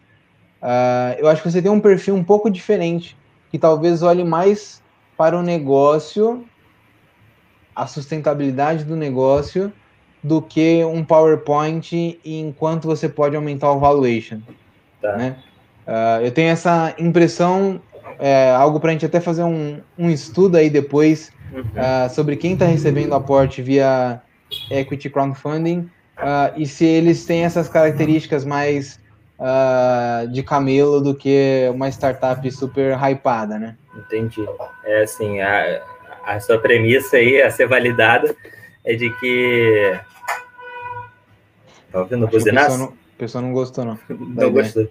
[0.62, 3.18] uh, eu acho que você tem um perfil um pouco diferente,
[3.50, 4.84] que talvez olhe mais
[5.16, 6.46] para o negócio,
[7.74, 9.72] a sustentabilidade do negócio,
[10.22, 14.42] do que um PowerPoint enquanto você pode aumentar o valuation.
[15.02, 15.16] Tá.
[15.16, 15.38] Né?
[15.88, 17.80] Uh, eu tenho essa impressão,
[18.20, 21.62] é, algo para a gente até fazer um, um estudo aí depois uhum.
[21.62, 24.22] uh, sobre quem está recebendo aporte via
[24.70, 29.00] equity crowdfunding uh, e se eles têm essas características mais
[29.40, 33.76] uh, de camelo do que uma startup super hypada, né?
[33.96, 34.46] Entendi.
[34.86, 35.82] É assim, a,
[36.24, 38.36] a sua premissa aí a ser validada
[38.86, 40.00] é de que.
[41.92, 42.86] Tá ouvindo o buzinaço?
[42.86, 44.00] O pessoal não gostou, não.
[44.10, 44.88] Não gostou.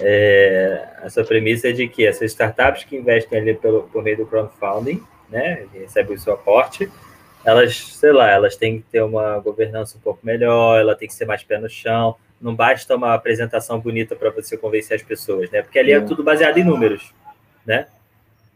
[0.00, 4.16] É, a sua premissa é de que essas startups que investem ali pelo, por meio
[4.16, 6.90] do crowdfunding, né, recebe o seu aporte,
[7.44, 11.14] elas, sei lá, elas têm que ter uma governança um pouco melhor, ela tem que
[11.14, 15.50] ser mais pé no chão, não basta uma apresentação bonita para você convencer as pessoas,
[15.50, 15.62] né?
[15.62, 17.12] Porque ali é tudo baseado em números,
[17.66, 17.86] né?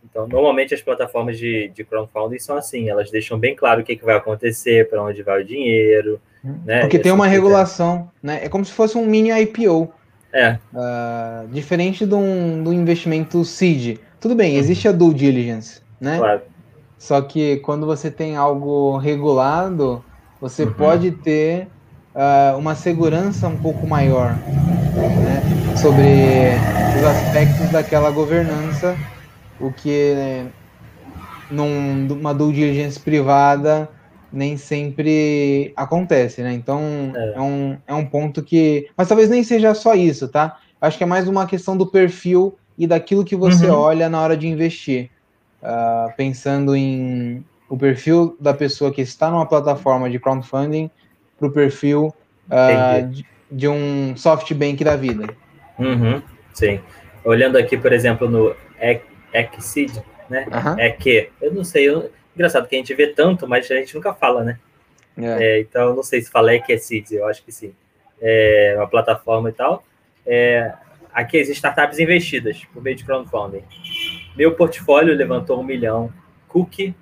[0.05, 3.97] Então, normalmente as plataformas de, de crowdfunding são assim, elas deixam bem claro o que,
[3.97, 6.81] que vai acontecer, para onde vai o dinheiro, né?
[6.81, 8.41] Porque tem uma regulação, né?
[8.45, 9.93] É como se fosse um mini IPO.
[10.33, 10.59] É.
[10.73, 13.99] Uh, diferente do, um, do investimento seed.
[14.19, 16.19] Tudo bem, existe a due diligence, né?
[16.19, 16.43] Claro.
[17.03, 20.05] Só que quando você tem algo regulado,
[20.41, 20.73] você uhum.
[20.73, 21.67] pode ter
[22.15, 25.43] uh, uma segurança um pouco maior né?
[25.77, 26.53] sobre
[26.97, 28.97] os aspectos daquela governança,
[29.59, 30.47] o que
[31.51, 33.89] numa due diligence privada
[34.33, 36.53] nem sempre acontece, né?
[36.55, 36.81] Então
[37.17, 37.35] é.
[37.35, 37.41] é.
[37.41, 38.89] um, é um ponto que.
[38.97, 40.57] Mas talvez nem seja só isso, tá?
[40.81, 43.77] Acho que é mais uma questão do perfil e daquilo que você uhum.
[43.77, 45.11] olha na hora de investir.
[45.63, 50.91] Uh, pensando em o perfil da pessoa que está numa plataforma de crowdfunding
[51.39, 52.13] para o perfil
[52.49, 55.33] uh, de, de, um SoftBank da vida.
[55.79, 56.21] Uhum.
[56.53, 56.81] Sim.
[57.25, 58.57] Olhando aqui, por exemplo, no
[59.33, 60.47] Exceed, né?
[60.51, 60.79] Uhum.
[60.79, 63.95] É que, eu não sei, eu, Engraçado que a gente vê tanto, mas a gente
[63.95, 64.59] nunca fala, né?
[65.17, 65.45] É.
[65.45, 67.75] É, então, não sei se falei que é Seeds, eu acho que sim.
[68.21, 69.85] É uma plataforma e tal.
[70.25, 70.73] É,
[71.13, 73.63] aqui existem startups investidas por meio de crowdfunding.
[74.37, 76.13] Meu portfólio levantou um milhão.
[76.49, 76.95] Cookie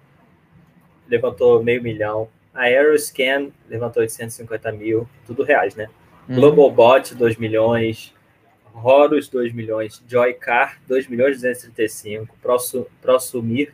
[1.08, 2.28] levantou meio milhão.
[2.54, 5.08] A Aeroscan levantou 850 mil.
[5.26, 5.88] Tudo reais, né?
[6.28, 6.36] Uhum.
[6.36, 8.14] Globalbot, 2 milhões.
[8.74, 10.02] Horus, 2 milhões.
[10.08, 12.36] Joycar, 2 milhões e 235.
[13.00, 13.72] Prosumir,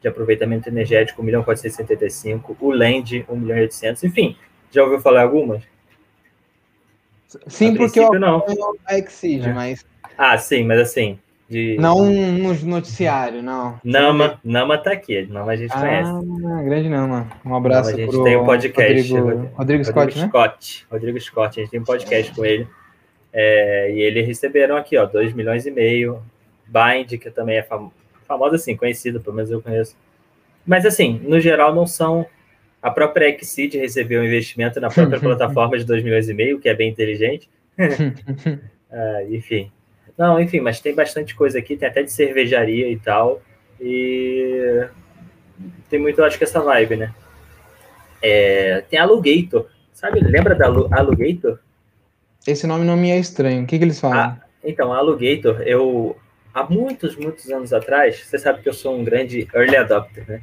[0.00, 4.36] de aproveitamento energético, 1 milhão 475, o Land, 1 milhão e 800, enfim,
[4.70, 5.62] já ouviu falar algumas?
[7.48, 8.44] Sim, porque eu não.
[8.84, 9.52] a Exige, é.
[9.52, 9.84] mas...
[10.16, 11.18] Ah, sim, mas assim...
[11.48, 11.76] De...
[11.78, 13.78] Não no noticiário, não.
[13.84, 16.64] Nama, Nama tá aqui, Nama a gente ah, conhece.
[16.64, 17.28] grande Nama.
[17.44, 19.12] Um abraço Nama, a gente tem um podcast.
[19.12, 20.28] Rodrigo, Rodrigo, Rodrigo Scott, Rodrigo né?
[20.28, 22.66] Scott, Rodrigo Scott, a gente tem um podcast com ele.
[23.32, 26.20] É, e eles receberam aqui, ó, 2 milhões e meio.
[26.66, 27.92] Bind, que também é famoso
[28.26, 29.96] famosa assim, conhecida, pelo menos eu conheço.
[30.66, 32.26] Mas assim, no geral não são.
[32.82, 36.68] A própria Exceed recebeu um investimento na própria plataforma de 2 milhões e meio, que
[36.68, 37.48] é bem inteligente.
[38.90, 39.70] ah, enfim.
[40.16, 43.42] Não, enfim, mas tem bastante coisa aqui, tem até de cervejaria e tal.
[43.80, 44.86] E
[45.90, 47.14] tem muito, acho que essa vibe, né?
[48.22, 50.20] É, tem Alugator, sabe?
[50.20, 51.58] Lembra da Alugator?
[52.46, 53.64] Esse nome não me é estranho.
[53.64, 54.18] O que, que eles falam?
[54.18, 56.16] Ah, então, Alugator, eu
[56.54, 60.40] há muitos, muitos anos atrás, você sabe que eu sou um grande early adopter, né?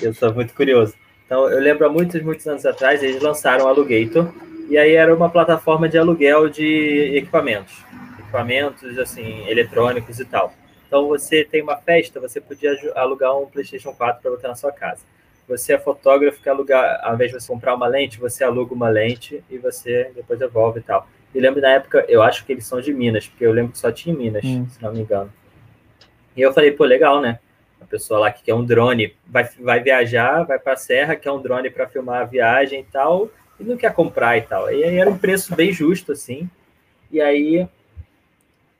[0.00, 0.94] Eu sou muito curioso.
[1.26, 4.32] Então, eu lembro há muitos, muitos anos atrás, eles lançaram Alugator,
[4.68, 7.84] e aí era uma plataforma de aluguel de equipamentos.
[8.30, 10.52] Equipamentos, assim, eletrônicos e tal.
[10.86, 14.72] Então, você tem uma festa, você podia alugar um PlayStation 4 para botar na sua
[14.72, 15.02] casa.
[15.48, 18.88] Você é fotógrafo, quer alugar, ao invés de você comprar uma lente, você aluga uma
[18.88, 21.08] lente e você depois devolve e tal.
[21.34, 23.78] E lembro na época, eu acho que eles são de Minas, porque eu lembro que
[23.78, 24.68] só tinha em Minas, hum.
[24.68, 25.32] se não me engano.
[26.36, 27.40] E eu falei, pô, legal, né?
[27.80, 31.32] A pessoa lá que quer um drone vai, vai viajar, vai para a serra, quer
[31.32, 34.70] um drone para filmar a viagem e tal, e não quer comprar e tal.
[34.70, 36.48] E aí era um preço bem justo, assim.
[37.10, 37.68] E aí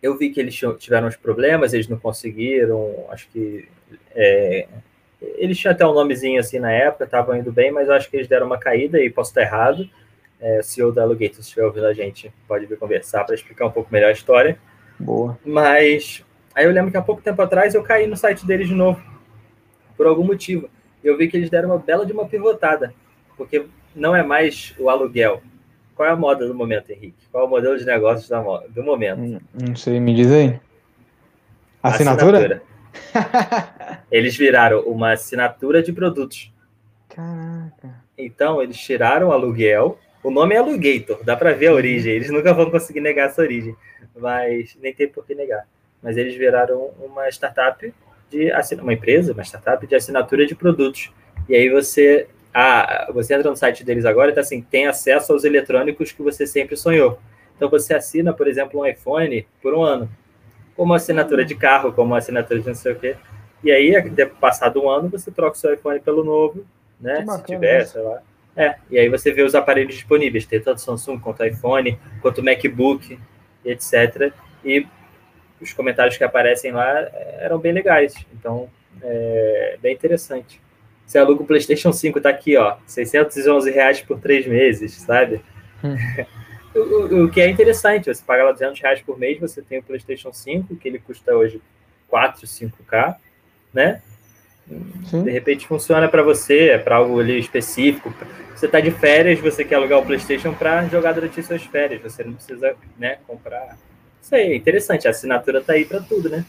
[0.02, 3.68] eu vi que eles tiveram uns problemas, eles não conseguiram, acho que.
[4.14, 4.66] É,
[5.20, 8.16] eles tinham até um nomezinho assim na época, estavam indo bem, mas eu acho que
[8.16, 9.88] eles deram uma caída e posso estar errado.
[10.40, 13.66] É, o CEO da Alugator, se estiver ouvindo a gente, pode vir conversar para explicar
[13.66, 14.58] um pouco melhor a história.
[14.98, 15.38] Boa.
[15.44, 18.74] Mas Aí eu lembro que há pouco tempo atrás eu caí no site deles de
[18.74, 19.00] novo,
[19.96, 20.68] por algum motivo.
[21.02, 22.92] Eu vi que eles deram uma bela de uma pivotada,
[23.36, 25.42] porque não é mais o aluguel.
[26.00, 27.28] Qual é a moda do momento, Henrique?
[27.30, 29.20] Qual é o modelo de negócios da moda, do momento?
[29.20, 30.58] Hum, não sei, me diz aí.
[31.82, 32.62] Assinatura?
[33.04, 34.00] assinatura.
[34.10, 36.50] eles viraram uma assinatura de produtos.
[37.06, 38.02] Caraca.
[38.16, 39.98] Então, eles tiraram o aluguel.
[40.24, 42.14] O nome é Alugator, dá para ver a origem.
[42.14, 43.76] Eles nunca vão conseguir negar essa origem,
[44.16, 45.66] mas nem tem por que negar
[46.02, 47.92] mas eles viraram uma startup
[48.30, 51.12] de uma empresa, uma startup de assinatura de produtos.
[51.46, 55.32] E aí você, ah, você entra no site deles agora e tá assim, tem acesso
[55.32, 57.18] aos eletrônicos que você sempre sonhou.
[57.56, 60.10] Então você assina, por exemplo, um iPhone por um ano,
[60.76, 63.16] como assinatura de carro, como assinatura de não sei o quê.
[63.62, 63.92] E aí,
[64.40, 66.64] passado um ano, você troca o seu iPhone pelo novo,
[66.98, 67.24] né?
[67.26, 68.22] Se tiver, sei lá.
[68.56, 73.18] É, e aí você vê os aparelhos disponíveis, tem tanto Samsung quanto iPhone, quanto MacBook,
[73.64, 74.32] etc.
[74.64, 74.86] E
[75.60, 78.14] os comentários que aparecem lá eh, eram bem legais.
[78.32, 78.68] Então,
[79.02, 80.60] é bem interessante.
[81.10, 85.40] Você aluga o PlayStation 5, tá aqui, ó, 611 reais por três meses, sabe?
[85.82, 85.96] Hum.
[86.72, 89.82] o, o, que é interessante, você paga lá 200 reais por mês, você tem o
[89.82, 91.60] PlayStation 5, que ele custa hoje
[92.06, 93.16] 4, 5K,
[93.74, 94.00] né?
[95.06, 95.24] Sim.
[95.24, 98.14] De repente funciona para você, é para algo ali específico.
[98.54, 102.00] Você está de férias, você quer alugar o PlayStation para jogar durante suas férias.
[102.02, 103.76] Você não precisa, né, comprar
[104.22, 105.08] isso aí, é interessante.
[105.08, 106.44] A assinatura tá aí para tudo, né?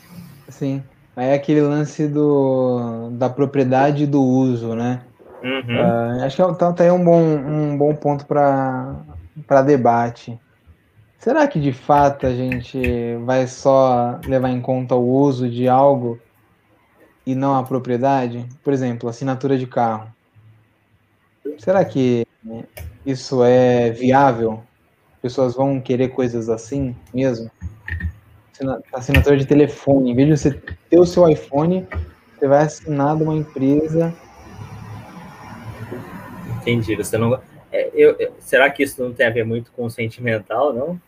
[0.50, 0.84] Sim.
[1.16, 5.02] É aquele lance do, da propriedade do uso, né?
[5.44, 6.20] Uhum.
[6.20, 10.40] Uh, acho que é, tá, tá aí um bom, um bom ponto para debate.
[11.18, 12.82] Será que de fato a gente
[13.26, 16.20] vai só levar em conta o uso de algo
[17.26, 18.48] e não a propriedade?
[18.64, 20.08] Por exemplo, assinatura de carro.
[21.60, 22.26] Será que
[23.06, 24.64] isso é viável?
[25.22, 27.52] Pessoas vão querer coisas assim mesmo?
[28.94, 30.12] Assinatura de telefone.
[30.12, 30.52] Em vez de você
[30.90, 31.88] ter o seu iPhone,
[32.38, 34.14] você vai assinar de uma empresa.
[36.62, 36.96] Entendi.
[36.96, 37.40] Você não.
[37.72, 41.00] É, eu, será que isso não tem a ver muito com o sentimental, não?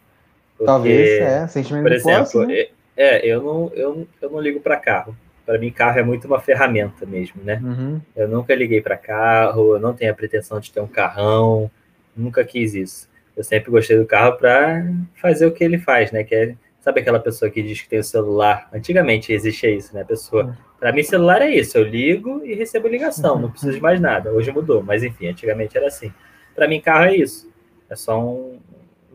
[0.57, 2.67] Porque, Talvez, é, sentimento por exemplo, né?
[2.95, 5.15] é, eu não, eu, eu não ligo para carro.
[5.45, 7.59] Para mim, carro é muito uma ferramenta mesmo, né?
[7.61, 7.99] Uhum.
[8.15, 11.69] Eu nunca liguei para carro, eu não tenho a pretensão de ter um carrão,
[12.15, 13.09] nunca quis isso.
[13.35, 14.85] Eu sempre gostei do carro para
[15.15, 16.23] fazer o que ele faz, né?
[16.23, 18.67] Que é, sabe aquela pessoa que diz que tem o celular?
[18.73, 20.01] Antigamente existia isso, né?
[20.01, 23.81] A pessoa, para mim, celular é isso, eu ligo e recebo ligação, não preciso de
[23.81, 24.33] mais nada.
[24.33, 26.13] Hoje mudou, mas enfim, antigamente era assim.
[26.53, 27.49] Para mim, carro é isso.
[27.89, 28.59] É só um,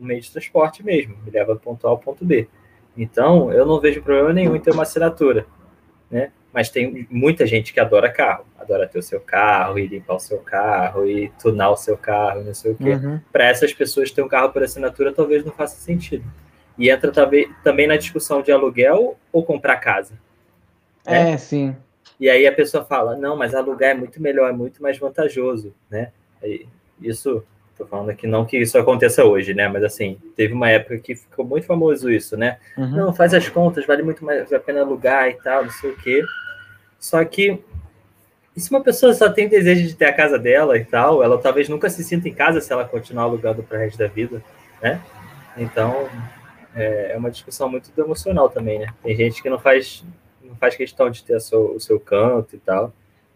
[0.01, 2.47] um meio de transporte mesmo, me leva do ponto A ao ponto B.
[2.97, 5.45] Então, eu não vejo problema nenhum em ter uma assinatura,
[6.09, 6.31] né?
[6.51, 10.19] Mas tem muita gente que adora carro, adora ter o seu carro e limpar o
[10.19, 12.93] seu carro e tunar o seu carro, não sei o quê.
[12.95, 13.19] Uhum.
[13.31, 16.25] Para essas pessoas ter um carro por assinatura talvez não faça sentido.
[16.79, 20.13] E entra também na discussão de aluguel ou comprar casa.
[21.05, 21.33] Né?
[21.33, 21.75] É, sim.
[22.19, 25.75] E aí a pessoa fala, não, mas alugar é muito melhor, é muito mais vantajoso,
[25.91, 26.11] né?
[26.99, 27.43] Isso
[27.79, 29.69] Tô falando aqui não que isso aconteça hoje, né?
[29.69, 32.57] Mas assim, teve uma época que ficou muito famoso isso, né?
[32.77, 32.89] Uhum.
[32.89, 35.95] Não, faz as contas, vale muito mais a pena alugar e tal, não sei o
[35.95, 36.21] quê.
[36.99, 37.63] Só que
[38.53, 41.37] e se uma pessoa só tem desejo de ter a casa dela e tal, ela
[41.37, 44.43] talvez nunca se sinta em casa se ela continuar alugando para o resto da vida,
[44.81, 44.99] né?
[45.55, 46.09] Então,
[46.75, 48.87] é, é uma discussão muito emocional também, né?
[49.03, 50.03] Tem gente que não faz,
[50.43, 52.93] não faz questão de ter o seu, o seu canto e tal.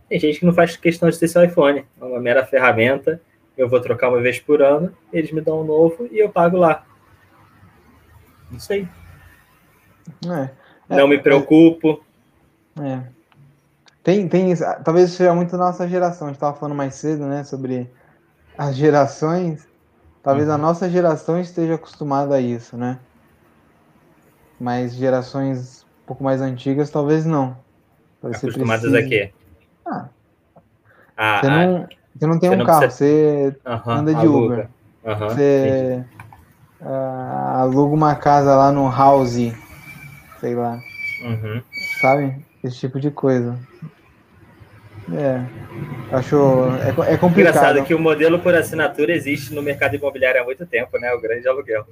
[0.09, 1.85] Tem gente que não faz questão de ter seu iPhone.
[1.99, 3.19] É uma mera ferramenta
[3.57, 6.57] eu vou trocar uma vez por ano, eles me dão um novo e eu pago
[6.57, 6.83] lá.
[8.51, 8.87] Não sei.
[10.25, 10.49] É,
[10.89, 12.03] é, Não me preocupo.
[12.81, 13.01] É.
[14.03, 14.53] Tem, tem
[14.83, 16.27] talvez seja muito da nossa geração.
[16.27, 17.89] A gente estava falando mais cedo, né, sobre
[18.57, 19.67] as gerações.
[20.21, 20.55] Talvez uhum.
[20.55, 22.99] a nossa geração esteja acostumada a isso, né?
[24.59, 27.57] Mas gerações um pouco mais antigas, talvez não.
[28.21, 29.05] Talvez Acostumadas precise...
[29.05, 29.33] a quê?
[29.85, 30.09] Ah,
[31.17, 33.05] ah, você não, ah, você não tem você um não carro, precisa...
[33.05, 34.53] você uhum, anda de aluga.
[34.53, 34.67] Uber.
[35.03, 36.05] Uhum, você
[36.81, 39.53] uh, aluga uma casa lá no house,
[40.39, 40.79] sei lá.
[41.23, 41.61] Uhum.
[42.01, 42.45] Sabe?
[42.63, 43.57] Esse tipo de coisa.
[45.11, 45.41] É.
[46.15, 46.65] Acho.
[47.07, 47.55] É, é complicado.
[47.55, 51.11] Engraçado que o modelo por assinatura existe no mercado imobiliário há muito tempo, né?
[51.13, 51.85] O grande aluguel.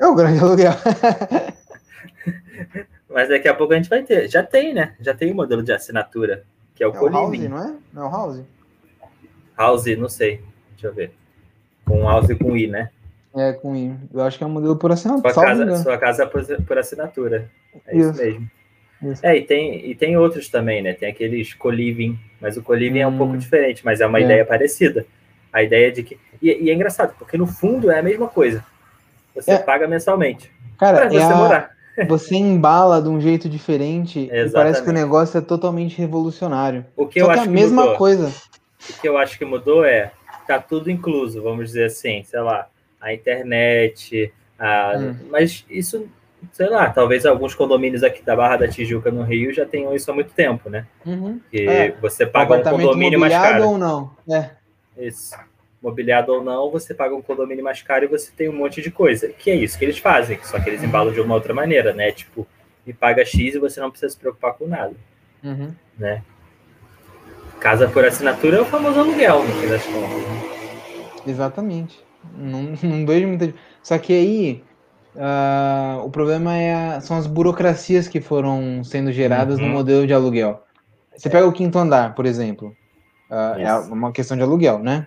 [0.00, 0.72] É o grande aluguel.
[3.08, 4.28] Mas daqui a pouco a gente vai ter.
[4.28, 4.94] Já tem, né?
[5.00, 6.44] Já tem o um modelo de assinatura,
[6.74, 7.74] que é o é O house, não é?
[7.92, 8.42] Não é o House?
[9.56, 10.42] House, não sei.
[10.72, 11.12] Deixa eu ver.
[11.84, 12.90] Com House e com I, né?
[13.34, 13.94] É, com I.
[14.12, 15.32] Eu acho que é um modelo por assinatura.
[15.32, 17.50] Sua casa, sua casa é por, por assinatura.
[17.86, 18.50] É isso, isso mesmo.
[19.02, 19.26] Isso.
[19.26, 20.94] É, e tem, e tem outros também, né?
[20.94, 23.02] Tem aqueles co-living, mas o co-living hum.
[23.02, 23.38] é um pouco hum.
[23.38, 24.22] diferente, mas é uma é.
[24.22, 25.06] ideia parecida.
[25.52, 26.18] A ideia de que.
[26.40, 28.64] E, e, é engraçado, porque no fundo é a mesma coisa.
[29.34, 29.58] Você é.
[29.58, 30.50] paga mensalmente.
[30.78, 31.75] Cara, pra você é morar.
[32.08, 36.84] Você embala de um jeito diferente e parece que o negócio é totalmente revolucionário.
[36.96, 37.96] O que Só eu que acho é a mesma mudou.
[37.96, 38.32] coisa.
[38.90, 40.12] O que eu acho que mudou é
[40.46, 42.68] tá tudo incluso, vamos dizer assim, sei lá,
[43.00, 45.16] a internet, a, hum.
[45.28, 46.08] mas isso,
[46.52, 50.10] sei lá, talvez alguns condomínios aqui da Barra da Tijuca no Rio já tenham isso
[50.10, 50.86] há muito tempo, né?
[51.04, 51.40] Uhum.
[51.50, 51.90] Que é.
[52.00, 53.70] você paga um condomínio mais caro.
[53.70, 54.10] ou não?
[54.30, 54.50] É.
[54.96, 55.36] Isso.
[55.86, 58.90] Mobiliado ou não, você paga um condomínio mais caro e você tem um monte de
[58.90, 59.28] coisa.
[59.28, 62.10] Que é isso que eles fazem, só que eles embalam de uma outra maneira, né?
[62.10, 62.44] Tipo,
[62.84, 64.94] me paga X e você não precisa se preocupar com nada.
[65.44, 65.72] Uhum.
[65.96, 66.24] Né?
[67.60, 71.24] Casa por assinatura é o famoso aluguel, no fim das contas.
[71.24, 72.04] Exatamente.
[72.36, 73.54] Não, não vejo muita.
[73.80, 74.64] Só que aí
[75.14, 79.68] uh, o problema é, são as burocracias que foram sendo geradas uhum.
[79.68, 80.64] no modelo de aluguel.
[81.16, 82.76] Você pega o quinto andar, por exemplo.
[83.30, 85.06] Uh, é uma questão de aluguel, né?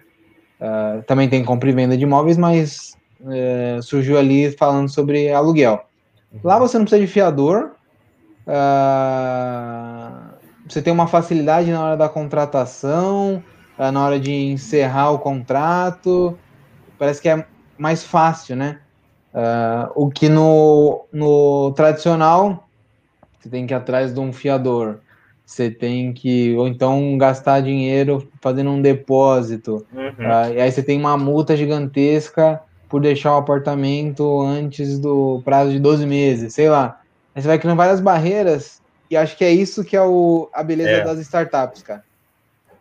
[0.60, 5.86] Uh, também tem compra e venda de imóveis, mas uh, surgiu ali falando sobre aluguel.
[6.44, 7.72] Lá você não precisa de fiador.
[8.46, 10.30] Uh,
[10.68, 13.42] você tem uma facilidade na hora da contratação,
[13.76, 16.38] eh, na hora de encerrar o contrato,
[16.96, 17.44] parece que é
[17.76, 18.80] mais fácil, né?
[19.96, 22.70] O que no, no tradicional,
[23.40, 25.00] você tem que ir atrás de um fiador,
[25.50, 30.10] você tem que, ou então gastar dinheiro fazendo um depósito, uhum.
[30.10, 35.72] uh, e aí você tem uma multa gigantesca por deixar o apartamento antes do prazo
[35.72, 37.02] de 12 meses, sei lá.
[37.34, 38.80] Aí você vai criando várias barreiras
[39.10, 41.04] E acho que é isso que é o, a beleza é.
[41.04, 42.04] das startups, cara.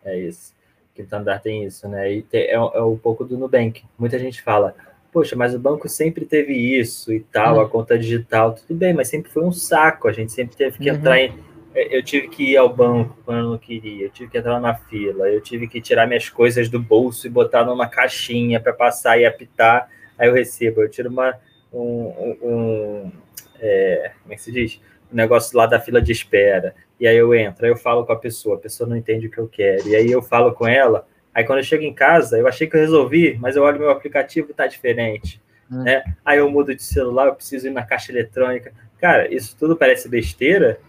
[0.05, 0.53] É isso.
[0.93, 2.13] Quinto andar tem isso, né?
[2.13, 3.83] E tem, é, é um pouco do Nubank.
[3.97, 4.75] Muita gente fala,
[5.11, 7.61] poxa, mas o banco sempre teve isso e tal, uhum.
[7.61, 10.07] a conta digital, tudo bem, mas sempre foi um saco.
[10.07, 10.97] A gente sempre teve que uhum.
[10.97, 11.48] entrar em.
[11.73, 14.59] É, eu tive que ir ao banco quando eu não queria, eu tive que entrar
[14.59, 18.73] na fila, eu tive que tirar minhas coisas do bolso e botar numa caixinha para
[18.73, 20.81] passar e apitar, aí eu recebo.
[20.81, 21.35] Eu tiro uma,
[21.71, 23.11] um, um
[23.59, 24.81] é, como é que se diz?
[25.11, 26.75] Um negócio lá da fila de espera.
[26.99, 29.31] E aí eu entro, aí eu falo com a pessoa, a pessoa não entende o
[29.31, 29.87] que eu quero.
[29.87, 32.75] E aí eu falo com ela, aí quando eu chego em casa, eu achei que
[32.75, 35.41] eu resolvi, mas eu olho meu aplicativo e tá diferente.
[35.71, 35.83] Hum.
[35.83, 36.03] Né?
[36.25, 38.73] Aí eu mudo de celular, eu preciso ir na caixa eletrônica.
[38.99, 40.79] Cara, isso tudo parece besteira,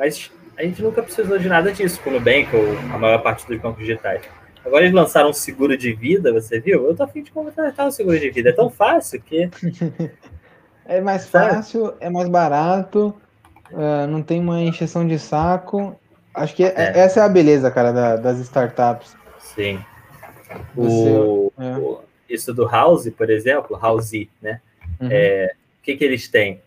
[0.00, 3.46] mas a gente nunca precisou de nada disso com o Nubank ou a maior parte
[3.46, 4.22] dos bancos digitais.
[4.64, 6.86] Agora eles lançaram um seguro de vida, você viu?
[6.86, 8.48] Eu tô afim de contratar um seguro de vida.
[8.48, 9.50] É tão fácil que
[10.86, 13.14] É mais fácil, é mais barato,
[13.70, 15.94] uh, não tem uma encheção de saco.
[16.34, 16.98] Acho que é, é.
[16.98, 19.14] essa é a beleza, cara, da, das startups.
[19.38, 19.84] Sim.
[20.74, 21.76] O, é.
[21.76, 24.60] o, isso do House, por exemplo, House, né?
[24.98, 25.08] Uhum.
[25.10, 26.60] É, o que, que eles têm?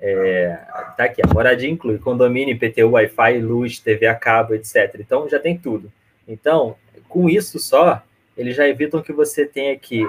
[0.00, 0.58] É,
[0.96, 4.96] tá aqui, a moradia inclui condomínio, IPTU, Wi-Fi, luz, TV a cabo, etc.
[5.00, 5.92] Então já tem tudo.
[6.26, 6.76] Então,
[7.08, 8.02] com isso só,
[8.36, 10.06] eles já evitam que você tenha que,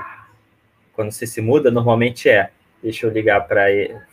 [0.94, 3.66] quando você se muda, normalmente é deixa eu ligar para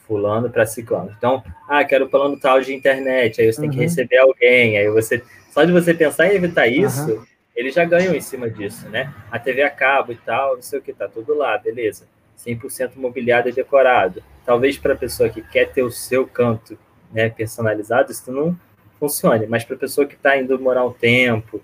[0.07, 1.14] fulano, para ciclano.
[1.16, 3.62] Então, ah, quero plano tal de internet, aí você uhum.
[3.62, 3.83] tem que uhum.
[3.83, 7.24] receber alguém, aí você, só de você pensar em evitar isso, uhum.
[7.55, 9.12] eles já ganham em cima disso, né?
[9.31, 12.05] A TV a cabo e tal, não sei o que, tá tudo lá, beleza.
[12.45, 14.22] 100% mobiliado e decorado.
[14.47, 16.79] Talvez para a pessoa que quer ter o seu canto
[17.13, 18.57] né, personalizado, isso não
[18.99, 21.61] funcione, mas para a pessoa que está indo morar um tempo,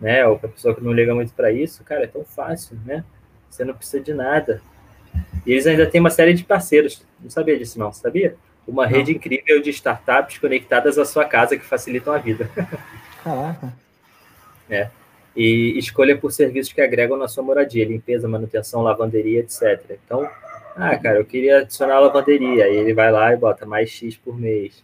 [0.00, 2.76] né, ou para a pessoa que não liga muito para isso, cara, é tão fácil,
[2.84, 3.04] né?
[3.48, 4.62] Você não precisa de nada.
[5.46, 7.04] E eles ainda têm uma série de parceiros.
[7.20, 8.34] Não sabia disso, não, sabia?
[8.66, 8.90] Uma não.
[8.90, 12.50] rede incrível de startups conectadas à sua casa que facilitam a vida.
[13.22, 13.72] Caraca.
[14.70, 14.88] É.
[15.36, 19.98] E escolha por serviços que agregam na sua moradia, limpeza, manutenção, lavanderia, etc.
[20.04, 20.28] Então,
[20.76, 22.64] ah, cara, eu queria adicionar a lavanderia.
[22.64, 24.82] Aí ele vai lá e bota mais X por mês.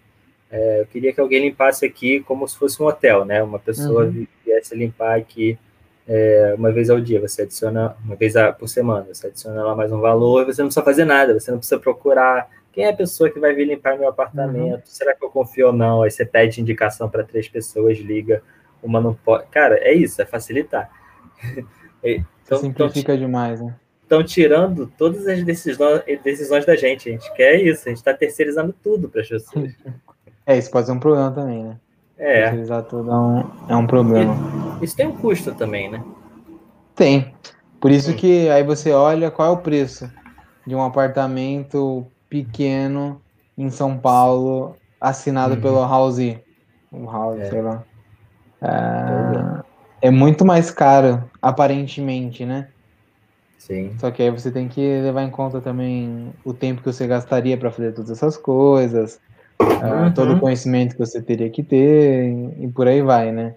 [0.51, 3.43] É, eu queria que alguém limpasse aqui como se fosse um hotel, né?
[3.43, 4.26] Uma pessoa uhum.
[4.45, 5.59] viesse limpar aqui
[6.09, 9.93] é, uma vez ao dia, você adiciona, uma vez por semana, você adiciona lá mais
[9.93, 13.28] um valor, você não precisa fazer nada, você não precisa procurar quem é a pessoa
[13.28, 14.86] que vai vir limpar meu apartamento, uhum.
[14.86, 16.03] será que eu confio ou não?
[16.03, 18.43] Aí você pede indicação para três pessoas, liga,
[18.82, 19.47] uma não pode.
[19.49, 20.91] Cara, é isso, é facilitar.
[22.03, 23.74] então, Simplifica então, demais, né?
[24.09, 27.11] Estão tirando todas as decisões, decisões da gente.
[27.11, 29.75] A gente quer isso, a gente está terceirizando tudo para as pessoas.
[30.47, 31.77] É, isso pode ser um problema também, né?
[32.17, 32.47] É.
[32.49, 34.35] Utilizar tudo é um, é um problema.
[34.81, 36.03] Isso tem um custo também, né?
[36.95, 37.35] Tem.
[37.79, 40.11] Por isso que aí você olha qual é o preço
[40.67, 43.21] de um apartamento pequeno
[43.59, 45.61] em São Paulo, assinado uhum.
[45.61, 46.39] pelo House.
[46.91, 47.51] O House, é.
[47.51, 47.85] sei lá.
[50.01, 52.69] É, é muito mais caro, aparentemente, né?
[53.59, 53.93] Sim.
[53.99, 57.57] Só que aí você tem que levar em conta também o tempo que você gastaria
[57.57, 59.21] para fazer todas essas coisas,
[59.61, 60.13] uhum.
[60.15, 63.55] todo o conhecimento que você teria que ter e por aí vai, né?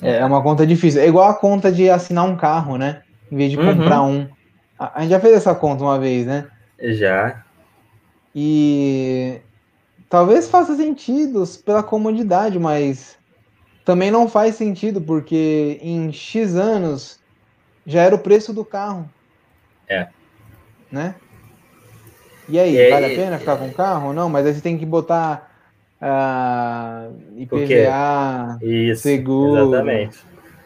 [0.00, 1.02] É, é uma conta difícil.
[1.02, 3.02] É igual a conta de assinar um carro, né?
[3.30, 3.76] Em vez de uhum.
[3.76, 4.28] comprar um.
[4.78, 6.46] A, gente já fez essa conta uma vez, né?
[6.80, 7.44] Já.
[8.34, 9.40] E
[10.08, 13.18] talvez faça sentido pela comodidade, mas
[13.84, 17.20] também não faz sentido porque em X anos
[17.84, 19.08] já era o preço do carro.
[19.90, 20.06] É.
[20.90, 21.14] Né?
[22.48, 24.12] E aí, é, vale a pena ficar com o carro?
[24.12, 25.50] Não, mas aí você tem que botar
[26.00, 29.68] uh, IPVA, Isso, seguro.
[29.68, 30.18] Exatamente.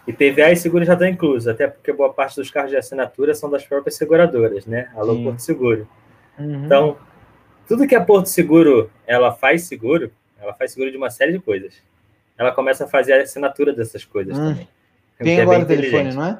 [0.06, 3.50] IPVA e seguro já estão inclusos, até porque boa parte dos carros de assinatura são
[3.50, 4.90] das próprias seguradoras, né?
[4.94, 5.24] Alô Sim.
[5.24, 5.88] Porto Seguro.
[6.38, 6.64] Uhum.
[6.66, 6.96] Então,
[7.66, 11.38] tudo que a Porto Seguro ela faz seguro, ela faz seguro de uma série de
[11.38, 11.72] coisas.
[12.36, 14.50] Ela começa a fazer a assinatura dessas coisas hum.
[14.50, 14.68] também.
[15.18, 16.38] Tem é agora o telefone, não é?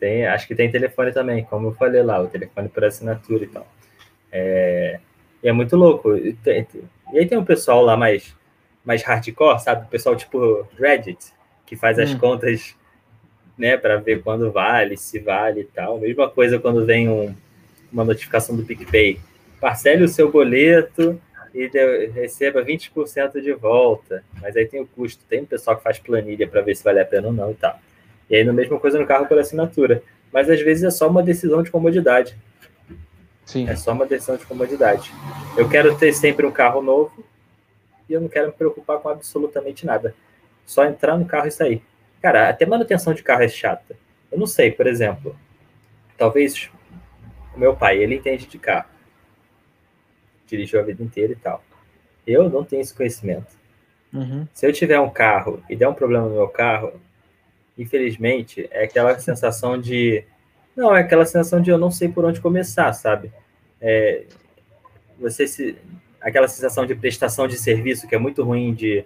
[0.00, 3.46] Tem, acho que tem telefone também, como eu falei lá, o telefone por assinatura e
[3.46, 3.68] tal.
[4.32, 4.98] É,
[5.42, 6.16] e é muito louco.
[6.16, 6.66] E, tem,
[7.12, 8.34] e, aí tem um pessoal lá mais,
[8.82, 9.84] mais hardcore, sabe?
[9.84, 11.32] O pessoal tipo Reddit,
[11.66, 12.18] que faz as hum.
[12.18, 12.74] contas
[13.58, 16.00] né, para ver quando vale, se vale e tal.
[16.00, 17.34] Mesma coisa quando vem um,
[17.92, 19.20] uma notificação do PicPay.
[19.60, 21.20] Parcele o seu boleto
[21.52, 24.24] e de, receba 20% de volta.
[24.40, 25.22] Mas aí tem o custo.
[25.28, 27.54] Tem um pessoal que faz planilha para ver se vale a pena ou não e
[27.54, 27.78] tal.
[28.30, 30.02] E aí, a mesma coisa no carro por assinatura.
[30.32, 32.38] Mas às vezes é só uma decisão de comodidade.
[33.44, 33.68] Sim.
[33.68, 35.12] É só uma decisão de comodidade.
[35.56, 37.24] Eu quero ter sempre um carro novo
[38.08, 40.14] e eu não quero me preocupar com absolutamente nada.
[40.64, 41.82] Só entrar no carro e sair.
[42.22, 43.96] Cara, até manutenção de carro é chata.
[44.30, 45.34] Eu não sei, por exemplo,
[46.16, 46.70] talvez
[47.54, 48.88] o meu pai, ele entende de carro.
[50.46, 51.64] Dirigiu a vida inteira e tal.
[52.24, 53.58] Eu não tenho esse conhecimento.
[54.12, 54.46] Uhum.
[54.52, 56.92] Se eu tiver um carro e der um problema no meu carro,
[57.80, 60.24] infelizmente, é aquela sensação de.
[60.76, 63.32] Não, é aquela sensação de eu não sei por onde começar, sabe?
[63.80, 64.24] É,
[65.18, 65.76] você se.
[66.20, 69.04] Aquela sensação de prestação de serviço que é muito ruim de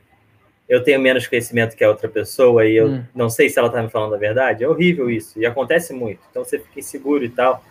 [0.68, 3.04] eu tenho menos conhecimento que a outra pessoa e eu hum.
[3.14, 4.64] não sei se ela está me falando a verdade.
[4.64, 5.38] É horrível isso.
[5.38, 6.20] E acontece muito.
[6.30, 7.62] Então você fica inseguro e tal.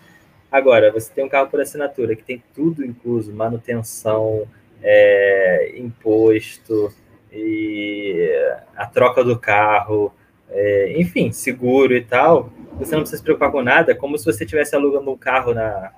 [0.49, 4.47] Agora, você tem um carro por assinatura que tem tudo incluso: manutenção,
[4.82, 6.93] é, imposto,
[7.32, 8.32] e
[8.76, 10.14] a troca do carro,
[10.54, 12.49] é, enfim, seguro e tal.
[12.80, 15.91] Você não precisa se preocupar com nada, como se você estivesse alugando um carro na,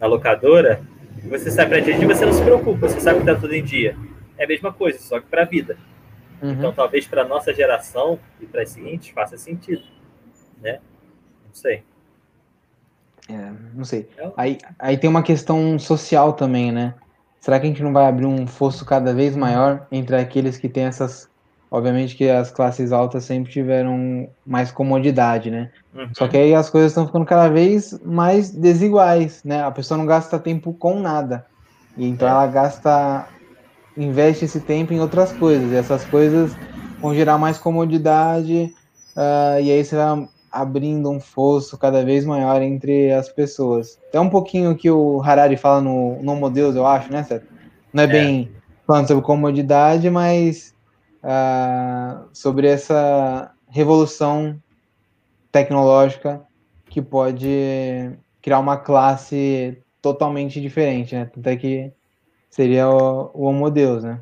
[0.00, 0.80] na locadora.
[1.24, 3.62] Você sai para dirigir e você não se preocupa, você sabe que está tudo em
[3.62, 3.96] dia.
[4.36, 5.76] É a mesma coisa, só que para a vida.
[6.40, 6.52] Uhum.
[6.52, 9.82] Então, talvez para nossa geração e para as seguintes faça sentido,
[10.62, 10.78] né?
[11.46, 11.82] Não sei.
[13.28, 14.08] É, não sei.
[14.16, 16.94] É aí, aí tem uma questão social também, né?
[17.40, 20.68] Será que a gente não vai abrir um fosso cada vez maior entre aqueles que
[20.68, 21.28] têm essas.
[21.70, 25.70] Obviamente que as classes altas sempre tiveram mais comodidade, né?
[25.94, 26.08] Uhum.
[26.14, 29.62] Só que aí as coisas estão ficando cada vez mais desiguais, né?
[29.62, 31.44] A pessoa não gasta tempo com nada.
[31.96, 32.30] E então é.
[32.30, 33.28] ela gasta
[33.96, 35.72] investe esse tempo em outras coisas.
[35.72, 36.56] E essas coisas
[37.00, 38.72] vão gerar mais comodidade,
[39.16, 43.98] uh, e aí você vai abrindo um fosso cada vez maior entre as pessoas.
[44.12, 47.44] É um pouquinho que o Harari fala no No Deus, eu acho, né, Seth?
[47.92, 48.08] Não é, é.
[48.08, 48.52] bem
[48.86, 50.74] falando sobre comodidade, mas
[51.28, 54.60] uh, sobre essa revolução
[55.52, 56.42] tecnológica
[56.86, 58.10] que pode
[58.40, 61.26] criar uma classe totalmente diferente, né?
[61.26, 61.92] Tanto é que
[62.48, 64.20] seria o, o Homo Deus, né?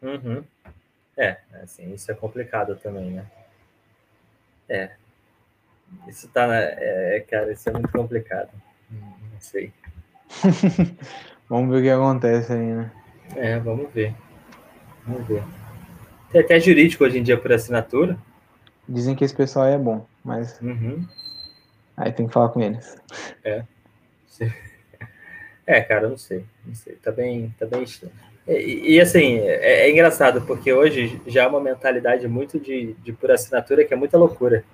[0.00, 0.42] Uhum.
[1.16, 3.26] É, assim, isso é complicado também, né?
[4.68, 4.90] É.
[6.06, 8.50] Isso tá, é, cara, isso é muito complicado.
[8.90, 9.72] Não sei.
[11.48, 12.92] vamos ver o que acontece aí, né?
[13.36, 14.14] É, vamos ver.
[15.06, 15.42] Vamos ver.
[16.30, 18.18] Tem até jurídico hoje em dia por assinatura.
[18.88, 20.60] Dizem que esse pessoal é bom, mas.
[20.60, 21.06] Uhum.
[21.96, 22.96] Aí tem que falar com eles.
[23.44, 23.64] É.
[25.70, 26.46] É, cara, não sei.
[26.64, 26.94] Não sei.
[26.94, 27.84] Tá bem, tá bem.
[28.46, 33.12] E, e, assim, é, é, engraçado, porque hoje já é uma mentalidade muito de, de
[33.12, 34.64] por assinatura que é muita loucura.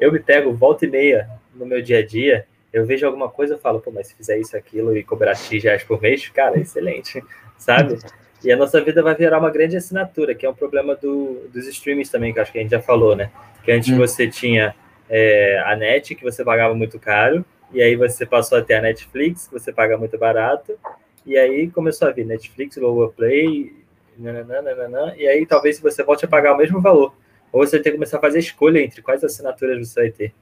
[0.00, 3.56] Eu me pego volta e meia no meu dia a dia, eu vejo alguma coisa
[3.56, 6.58] e falo, pô, mas se fizer isso, aquilo e cobrar X reais por mês, cara,
[6.58, 7.22] excelente,
[7.58, 7.98] sabe?
[8.42, 11.66] E a nossa vida vai virar uma grande assinatura, que é um problema do, dos
[11.66, 13.30] streamings também, que acho que a gente já falou, né?
[13.62, 13.98] Que antes hum.
[13.98, 14.74] você tinha
[15.08, 18.82] é, a net, que você pagava muito caro, e aí você passou a ter a
[18.82, 20.78] Netflix, que você paga muito barato,
[21.26, 23.74] e aí começou a vir Netflix, Globoplay,
[24.18, 27.14] nananana, e aí talvez você volte a pagar o mesmo valor.
[27.52, 30.34] Ou você tem que começar a fazer escolha entre quais assinaturas você vai ter.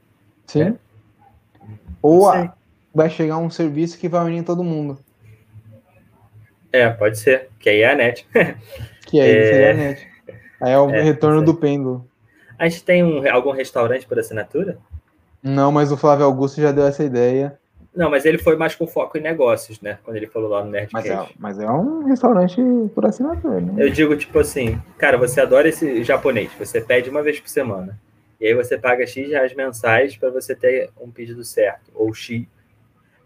[0.47, 0.77] Sim.
[2.03, 2.55] Ou a,
[2.95, 4.99] vai chegar um serviço que vai unir todo mundo.
[6.73, 7.49] É, pode ser.
[7.59, 8.27] Que aí é a net.
[9.07, 9.71] que aí é...
[9.71, 10.09] a net.
[10.61, 12.07] Aí é o é, retorno do pêndulo.
[12.59, 14.79] A gente tem um, algum restaurante por assinatura?
[15.43, 17.59] Não, mas o Flávio Augusto já deu essa ideia.
[17.95, 19.99] Não, mas ele foi mais com foco em negócios, né?
[20.05, 21.09] Quando ele falou lá no Nerdcast.
[21.09, 22.61] Mas é, mas é um restaurante
[22.95, 23.75] por assinatura, né?
[23.77, 27.99] Eu digo, tipo assim, cara, você adora esse japonês, você pede uma vez por semana.
[28.41, 31.91] E aí você paga X reais mensais para você ter um pedido certo.
[31.95, 32.47] Ou X.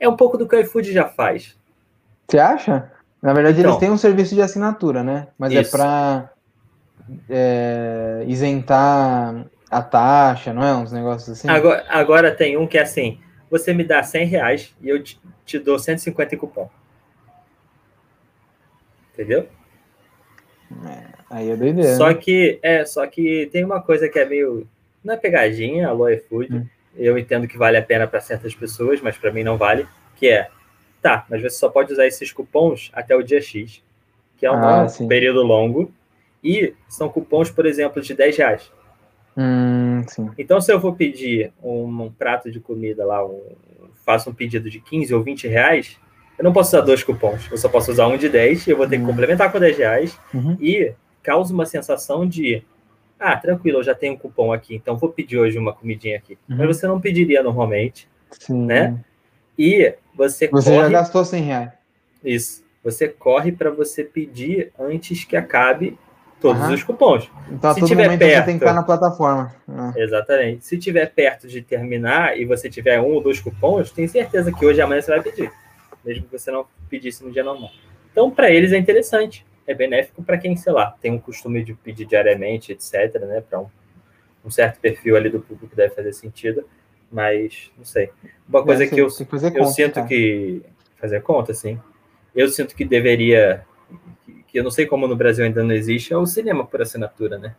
[0.01, 1.55] É um pouco do que o iFood já faz.
[2.29, 2.91] Você acha?
[3.23, 5.29] Na verdade, então, eles têm um serviço de assinatura, né?
[5.39, 5.77] Mas é isso.
[5.77, 6.33] é para
[7.31, 10.75] é, isentar a taxa, não é?
[10.75, 11.49] Uns negócios assim.
[11.49, 15.21] Agora, agora tem um que é assim: você me dá 100 reais e eu te,
[15.47, 16.69] te dou 150 em cupom.
[19.13, 19.47] Entendeu?
[20.85, 21.97] É, aí é doideira.
[21.97, 22.15] Só né?
[22.15, 24.67] que, é, só que tem uma coisa que é meio.
[25.05, 26.55] Não é pegadinha, alô iFood.
[26.55, 26.67] Hum.
[26.97, 29.87] Eu entendo que vale a pena para certas pessoas, mas para mim não vale.
[30.17, 30.51] Que é,
[31.03, 33.83] tá, mas você só pode usar esses cupons até o dia X,
[34.39, 35.93] que é um ah, período longo.
[36.43, 38.73] E são cupons, por exemplo, de 10 reais.
[39.37, 40.03] Hum,
[40.37, 43.41] então, se eu vou pedir um, um prato de comida lá, um,
[44.05, 45.99] faço um pedido de 15 ou 20 reais,
[46.39, 47.51] eu não posso usar dois cupons.
[47.51, 49.07] Eu só posso usar um de 10 e eu vou ter que hum.
[49.07, 50.19] complementar com 10 reais.
[50.35, 50.57] Uhum.
[50.61, 50.93] E
[51.23, 52.65] causa uma sensação de
[53.19, 56.37] ah, tranquilo, eu já tenho um cupom aqui, então vou pedir hoje uma comidinha aqui.
[56.49, 56.57] Uhum.
[56.57, 58.67] Mas você não pediria normalmente, Sim.
[58.67, 58.99] né?
[59.59, 60.83] E você Você corre...
[60.83, 61.73] já gastou 100 reais.
[62.25, 62.63] Isso.
[62.83, 65.99] Você corre para você pedir antes que acabe
[66.41, 67.31] todos os cupons.
[67.49, 69.55] Então, se todo tiver momento perto, você tem que estar na plataforma.
[69.69, 69.93] Uhum.
[69.97, 70.67] Exatamente.
[70.67, 74.67] Se tiver perto de terminar e você tiver um ou dois cupons, tem certeza que
[74.67, 75.53] hoje e amanhã você vai pedir,
[76.05, 77.71] mesmo que você não pedisse no dia normal.
[78.11, 81.75] Então, para eles é interessante, é benéfico para quem, sei lá, tem um costume de
[81.75, 83.43] pedir diariamente, etc., né?
[83.49, 83.67] Para um,
[84.45, 86.65] um, certo perfil ali do público deve fazer sentido,
[87.13, 88.11] mas não sei.
[88.49, 90.07] Uma coisa que eu, eu conta, sinto cara.
[90.07, 90.63] que
[90.99, 91.79] fazer conta, sim.
[92.35, 93.65] Eu sinto que deveria
[94.49, 97.39] que eu não sei como no Brasil ainda não existe, é o cinema por assinatura,
[97.39, 97.55] né?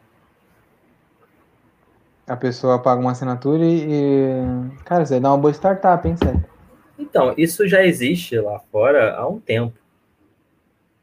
[2.26, 4.32] A pessoa paga uma assinatura e.
[4.86, 6.46] Cara, isso aí dá uma boa startup, hein, Sérgio?
[6.98, 9.78] Então, isso já existe lá fora há um tempo.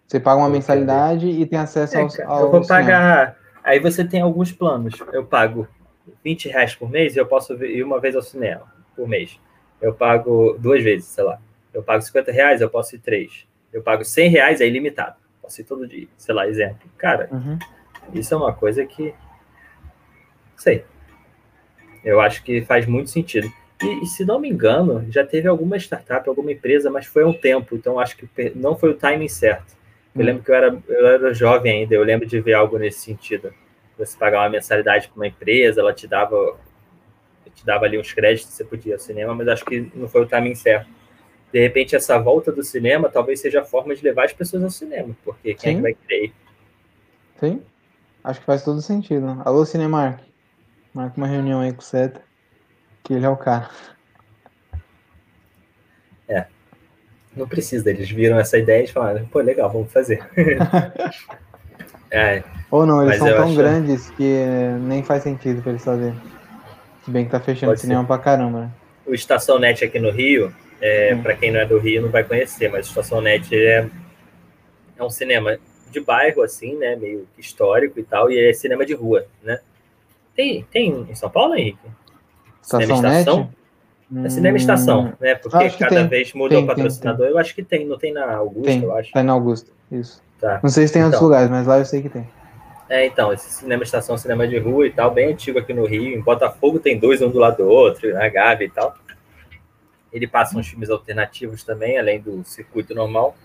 [0.07, 2.85] Você paga uma mensalidade e tem acesso É, ao, ao eu vou cinema.
[2.85, 3.37] pagar.
[3.63, 4.95] Aí você tem alguns planos.
[5.13, 5.69] Eu pago
[6.25, 9.39] 20 reais por mês e eu posso ir uma vez ao cinema por mês.
[9.81, 11.39] Eu pago duas vezes, sei lá.
[11.73, 13.47] Eu pago 50 reais, eu posso ir três.
[13.73, 15.17] Eu pago 100 reais, é ilimitado.
[15.41, 16.07] Posso ir todo dia.
[16.19, 16.89] Sei lá, exemplo.
[16.99, 17.59] Cara, Uhum.
[18.13, 19.15] isso é uma coisa que.
[20.57, 20.85] Sei.
[22.05, 23.51] Eu acho que faz muito sentido.
[23.83, 27.27] E, e se não me engano, já teve alguma startup, alguma empresa, mas foi há
[27.27, 27.75] um tempo.
[27.77, 29.75] Então acho que não foi o timing certo.
[30.15, 30.25] Eu Hum.
[30.25, 31.95] lembro que eu era, eu era jovem ainda.
[31.95, 33.55] Eu lembro de ver algo nesse sentido.
[34.01, 36.59] Você pagar uma mensalidade para uma empresa, ela te dava,
[37.55, 40.23] te dava ali uns créditos, você podia ir ao cinema, mas acho que não foi
[40.23, 40.89] o timing certo.
[41.53, 44.71] De repente, essa volta do cinema talvez seja a forma de levar as pessoas ao
[44.71, 45.83] cinema, porque quem é que Sim.
[45.83, 46.33] vai querer?
[47.39, 47.63] Sim?
[48.25, 49.41] Acho que faz todo sentido.
[49.45, 50.21] Alô, Cinemark.
[50.93, 52.21] Marca uma reunião aí com o Seta,
[53.05, 53.71] que ele é o cara.
[57.35, 60.29] Não precisa, eles viram essa ideia e falaram, pô, legal, vamos fazer.
[62.11, 64.45] é, Ou não, eles Mas são tão acho- grandes que
[64.83, 66.19] nem faz sentido pra eles fazerem.
[67.05, 68.71] Se bem que tá fechando Pode cinema pra caramba, né?
[69.07, 71.23] o Estação Net aqui no Rio, é, Hum.
[71.23, 73.89] para quem não é do Rio não vai conhecer, mas o Estação Net é,
[74.97, 75.59] é um cinema
[75.91, 79.59] de bairro, assim, né, meio histórico e tal, e é cinema de rua, né?
[80.37, 81.79] Tem, tem em São Paulo, Henrique?
[82.63, 83.39] Estação cinema Estação?
[84.13, 84.27] Net?
[84.27, 85.35] É cinema Estação, Hum, né?
[85.35, 86.07] Porque cada tem.
[86.09, 87.27] vez muda Tem, o tem, patrocinador.
[87.27, 89.11] Eu acho que tem, não tem na Augusta, Tem, eu acho.
[89.13, 90.23] tá na Augusta, isso.
[90.41, 90.61] Tá.
[90.63, 91.29] Não sei se tem em outros Então.
[91.29, 92.29] lugares, mas lá eu sei que tem.
[92.91, 96.13] É, então, esse cinema estação, cinema de rua e tal, bem antigo aqui no Rio.
[96.13, 98.99] Em Botafogo tem dois, um do lado do outro, na Gávea e tal.
[100.13, 103.37] Ele passa uns filmes alternativos também, além do circuito normal.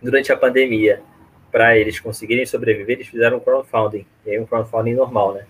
[0.00, 1.02] Durante a pandemia,
[1.50, 4.06] para eles conseguirem sobreviver, eles fizeram um crowdfunding.
[4.24, 5.46] E aí um crowdfunding normal, né?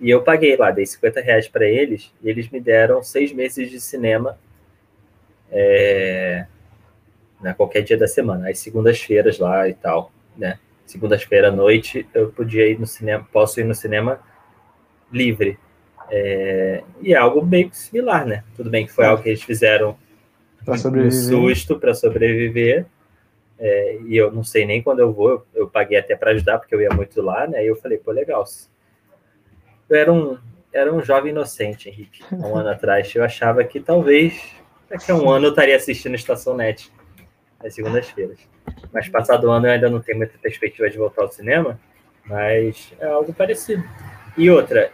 [0.00, 3.70] E eu paguei lá, dei 50 reais para eles, e eles me deram seis meses
[3.70, 4.36] de cinema
[5.48, 6.44] é,
[7.40, 10.58] né, qualquer dia da semana, às segundas-feiras lá e tal, né?
[10.86, 14.20] Segunda-feira à noite eu podia ir no cinema, posso ir no cinema
[15.12, 15.58] livre.
[16.08, 18.44] É, e é algo meio que similar, né?
[18.56, 19.98] Tudo bem que foi algo que eles fizeram
[20.78, 21.12] sobreviver.
[21.12, 22.86] susto para sobreviver.
[23.58, 26.58] É, e eu não sei nem quando eu vou, eu, eu paguei até para ajudar,
[26.58, 27.64] porque eu ia muito lá, né?
[27.64, 28.44] E eu falei, pô, legal.
[29.88, 30.38] Eu era um,
[30.72, 33.12] era um jovem inocente, Henrique, há um ano atrás.
[33.14, 34.54] Eu achava que talvez
[34.88, 36.92] daqui a um ano eu estaria assistindo Estação Net
[37.66, 38.38] às segundas-feiras.
[38.92, 41.78] Mas passado ano eu ainda não tenho muita perspectiva de voltar ao cinema,
[42.24, 43.84] mas é algo parecido.
[44.36, 44.92] E outra,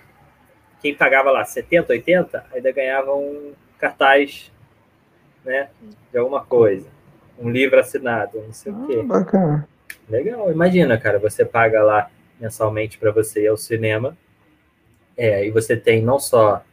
[0.81, 4.53] quem pagava lá 70, 80, ainda ganhava um cartaz,
[5.45, 5.68] né,
[6.11, 6.89] de alguma coisa,
[7.39, 9.01] um livro assinado, não sei o quê.
[9.01, 9.68] Ah, bacana.
[10.09, 12.11] Legal, imagina, cara, você paga lá
[12.41, 14.16] mensalmente para você ir ao cinema,
[15.16, 16.64] é, e você tem não só.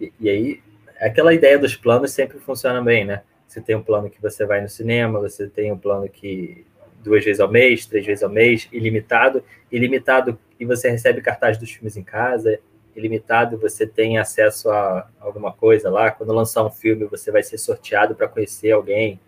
[0.00, 0.62] E, e aí,
[1.00, 3.22] aquela ideia dos planos sempre funciona bem, né?
[3.52, 6.64] Você tem um plano que você vai no cinema, você tem um plano que
[7.04, 11.70] duas vezes ao mês, três vezes ao mês, ilimitado, ilimitado, e você recebe cartaz dos
[11.70, 12.58] filmes em casa,
[12.96, 16.10] ilimitado, você tem acesso a alguma coisa lá.
[16.10, 19.20] Quando lançar um filme, você vai ser sorteado para conhecer alguém.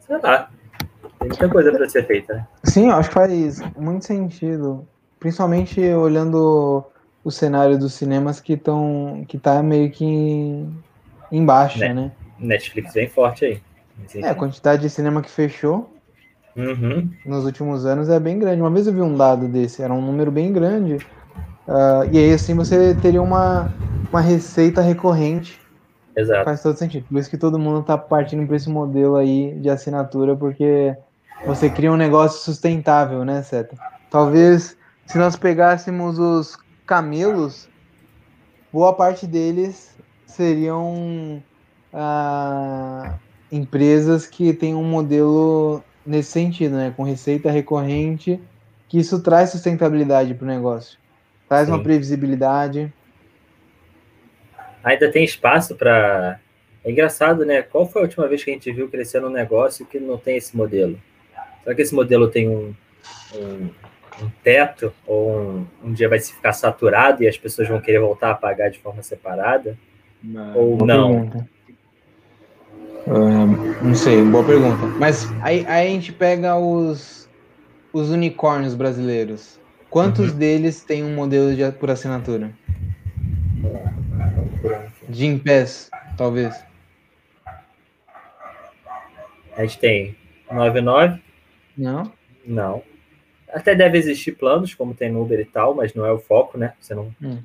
[0.00, 0.48] Sei lá.
[1.18, 2.48] Tem muita coisa para ser feita, né?
[2.64, 4.88] Sim, eu acho que faz muito sentido.
[5.20, 6.82] Principalmente olhando
[7.22, 9.26] o cenário dos cinemas que estão.
[9.28, 10.74] que tá meio que em,
[11.30, 11.92] em baixa, Né.
[11.92, 12.12] né?
[12.38, 13.62] Netflix vem forte aí.
[14.16, 15.90] É, a quantidade de cinema que fechou
[16.56, 17.08] Uhum.
[17.24, 18.60] nos últimos anos é bem grande.
[18.60, 20.98] Uma vez eu vi um dado desse, era um número bem grande.
[21.68, 23.72] Ah, e aí, assim, você teria uma,
[24.10, 25.60] uma receita recorrente.
[26.16, 26.44] Exato.
[26.44, 27.06] Faz todo sentido.
[27.08, 30.96] Por isso que todo mundo tá partindo para esse modelo aí de assinatura, porque
[31.46, 33.76] você cria um negócio sustentável, né, Seta?
[34.10, 34.76] Talvez
[35.06, 37.68] se nós pegássemos os camelos,
[38.72, 41.42] boa parte deles seriam
[41.92, 43.18] ah,
[43.50, 46.92] empresas que têm um modelo nesse sentido, né?
[46.96, 48.40] Com receita recorrente,
[48.88, 50.98] que isso traz sustentabilidade para o negócio.
[51.48, 51.82] Traz uma Sim.
[51.82, 52.92] previsibilidade.
[54.82, 56.40] Ainda tem espaço para.
[56.84, 57.62] É engraçado, né?
[57.62, 60.36] Qual foi a última vez que a gente viu crescer um negócio que não tem
[60.36, 60.98] esse modelo?
[61.62, 62.74] Será que esse modelo tem um,
[63.34, 63.70] um,
[64.22, 64.92] um teto?
[65.06, 68.34] Ou um, um dia vai se ficar saturado e as pessoas vão querer voltar a
[68.34, 69.76] pagar de forma separada?
[70.54, 71.12] Ou Boa não?
[71.12, 71.57] pergunta.
[73.10, 74.86] Ah, não sei, boa pergunta.
[74.98, 77.28] Mas aí, aí a gente pega os,
[77.92, 79.58] os unicórnios brasileiros.
[79.90, 80.38] Quantos Uhum.
[80.38, 82.50] deles têm um modelo de, por assinatura?
[85.08, 86.54] De em pés, talvez.
[89.56, 90.16] A gente tem
[90.52, 91.20] 99?
[91.76, 92.12] Não?
[92.46, 92.82] Não.
[93.52, 96.58] Até deve existir planos, como tem no Uber e tal, mas não é o foco,
[96.58, 96.74] né?
[96.78, 97.10] Você não.
[97.22, 97.38] Hum.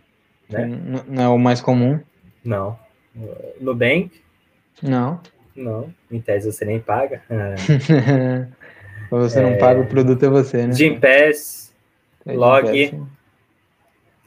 [0.49, 0.65] Né?
[1.07, 1.99] Não é o mais comum?
[2.43, 2.77] Não.
[3.61, 4.11] Nubank?
[4.81, 5.21] Não.
[5.55, 5.93] Não.
[6.11, 7.21] Em tese você nem paga.
[9.09, 9.57] você não é...
[9.57, 10.73] paga, o produto é você, né?
[10.73, 11.73] Gympass,
[12.25, 13.03] é, Log.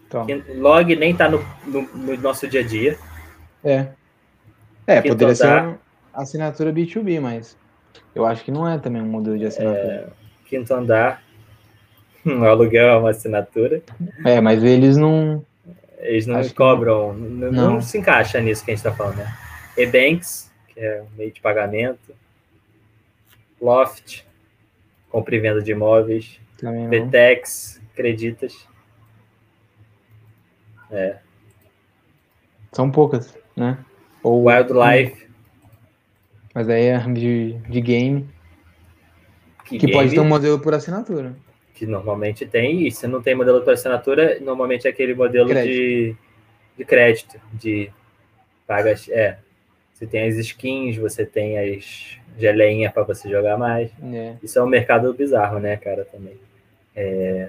[0.06, 0.26] Então.
[0.54, 2.96] Log nem tá no, no, no, nosso dia a dia.
[3.64, 3.88] É.
[4.86, 5.78] É, poderia ser uma
[6.14, 7.56] assinatura B2B, mas
[8.14, 9.82] eu acho que não é também um modelo de assinatura.
[9.82, 10.06] É,
[10.48, 11.22] quinto andar,
[12.24, 13.82] o aluguel é uma assinatura.
[14.24, 15.44] É, mas eles não.
[15.98, 17.52] Eles não Acho cobram, não.
[17.52, 17.80] Não, não.
[17.80, 19.36] se encaixa nisso que a gente está falando, né?
[19.76, 22.14] E-Banks, que é um meio de pagamento.
[23.58, 24.26] Loft,
[25.10, 26.38] compra e venda de imóveis.
[26.90, 28.68] Vetex, creditas.
[30.90, 31.16] É.
[32.72, 33.78] São poucas, né?
[34.22, 35.26] Ou Wildlife.
[36.54, 38.28] Mas aí é de, de game.
[39.64, 39.92] Que, que game?
[39.92, 41.34] pode ter um modelo por assinatura
[41.76, 45.74] que normalmente tem, e se não tem modelo por assinatura, normalmente é aquele modelo crédito.
[45.74, 46.16] De,
[46.78, 47.92] de crédito, de
[48.66, 49.36] pagas, é,
[49.96, 53.90] você tem as skins, você tem as geleinhas para você jogar mais.
[54.12, 54.34] É.
[54.42, 56.36] Isso é um mercado bizarro, né, cara, também.
[56.94, 57.48] É...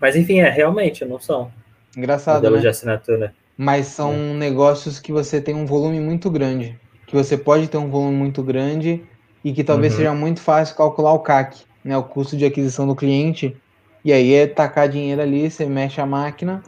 [0.00, 1.52] Mas enfim, é, realmente, não são.
[1.96, 2.62] Engraçado, modelos né?
[2.62, 3.34] de assinatura.
[3.56, 4.34] Mas são é.
[4.34, 6.78] negócios que você tem um volume muito grande.
[7.06, 9.04] Que você pode ter um volume muito grande
[9.44, 9.98] e que talvez uhum.
[9.98, 13.56] seja muito fácil calcular o CAC né, o custo de aquisição do cliente,
[14.04, 16.60] e aí é tacar dinheiro ali, você mexe a máquina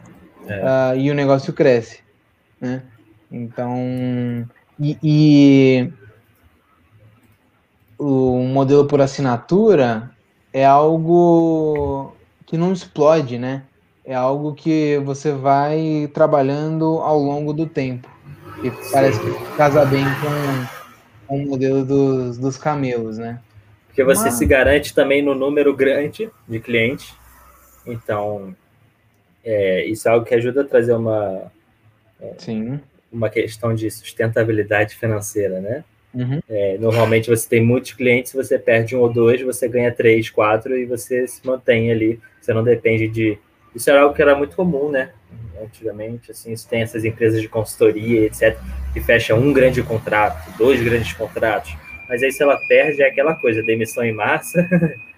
[0.45, 1.99] uh, e o negócio cresce.
[2.59, 2.83] Né?
[3.29, 4.47] Então,
[4.79, 5.93] e, e
[7.97, 10.11] o modelo por assinatura
[10.53, 12.15] é algo
[12.45, 13.63] que não explode, né?
[14.05, 18.09] É algo que você vai trabalhando ao longo do tempo.
[18.63, 23.39] E parece que casa bem com, com o modelo dos, dos camelos, né?
[23.87, 27.13] Porque você se garante também no número grande de clientes.
[27.85, 28.55] Então,
[29.43, 31.51] é, isso é algo que ajuda a trazer uma,
[32.21, 32.79] é, Sim.
[33.11, 35.83] Uma questão de sustentabilidade financeira, né?
[36.13, 36.39] Uhum.
[36.49, 40.75] É, normalmente você tem muitos clientes, você perde um ou dois, você ganha três, quatro
[40.75, 42.19] e você se mantém ali.
[42.41, 43.37] Você não depende de.
[43.75, 45.11] Isso era algo que era muito comum, né?
[45.61, 48.57] Antigamente, assim, tem essas empresas de consultoria, etc.,
[48.93, 51.75] que fecham um grande contrato, dois grandes contratos
[52.09, 54.67] mas aí se ela perde é aquela coisa, demissão em massa,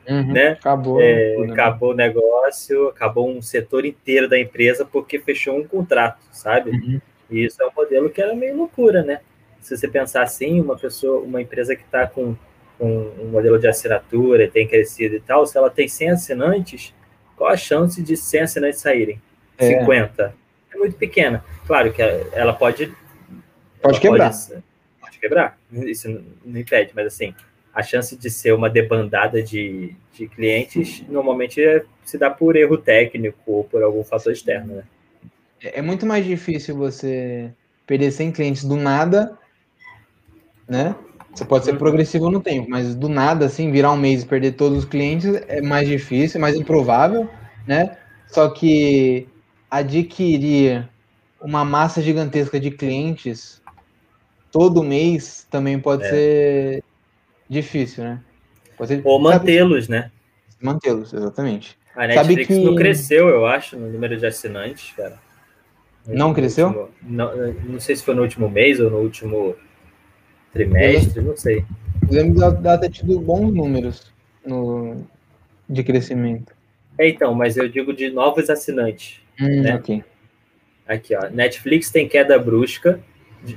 [0.07, 0.49] uhum, né?
[0.49, 1.01] Acabou.
[1.01, 1.53] É, né?
[1.53, 6.71] acabou o negócio, acabou um setor inteiro da empresa porque fechou um contrato, sabe?
[6.71, 7.01] Uhum.
[7.31, 9.21] E isso é um modelo que era meio loucura, né?
[9.61, 12.35] Se você pensar assim, uma pessoa, uma empresa que está com,
[12.77, 16.93] com, um modelo de assinatura, tem crescido e tal, se ela tem 100 assinantes,
[17.37, 19.21] qual a chance de 100 assinantes saírem?
[19.57, 19.79] É.
[19.79, 20.35] 50.
[20.73, 21.43] É muito pequena.
[21.65, 22.93] Claro que ela pode...
[23.81, 24.31] Pode quebrar.
[24.99, 25.57] Pode, quebrar.
[25.71, 26.09] Isso
[26.45, 27.33] não impede, mas assim,
[27.73, 32.77] a chance de ser uma debandada de, de clientes normalmente é, se dá por erro
[32.77, 34.83] técnico ou por algum fator externo, né?
[35.63, 37.51] É, é muito mais difícil você
[37.85, 39.37] perder 100 clientes do nada,
[40.67, 40.95] né?
[41.33, 41.77] Você pode ser uhum.
[41.77, 45.33] progressivo no tempo, mas do nada, assim, virar um mês e perder todos os clientes
[45.47, 47.29] é mais difícil, mais improvável,
[47.65, 47.97] né?
[48.27, 49.27] Só que
[49.69, 50.89] adquirir
[51.41, 53.61] uma massa gigantesca de clientes
[54.51, 56.09] todo mês também pode é.
[56.09, 56.83] ser
[57.49, 58.19] difícil, né?
[58.85, 60.11] Ser, Ou mantê-los, né?
[60.59, 61.77] Mantê-los, exatamente.
[61.95, 62.59] A Netflix que...
[62.63, 65.19] não cresceu, eu acho, no número de assinantes, cara.
[66.07, 66.67] Não cresceu?
[66.67, 69.55] Último, não, não sei se foi no último mês ou no último
[70.51, 71.65] trimestre, não sei.
[72.09, 74.11] Eu lembro de ter tido bons números
[74.45, 75.05] no,
[75.69, 76.53] de crescimento.
[76.97, 79.21] É, então, mas eu digo de novos assinantes.
[79.39, 79.73] Hum, né?
[79.73, 80.03] Aqui.
[80.87, 81.29] aqui, ó.
[81.29, 82.99] Netflix tem queda brusca,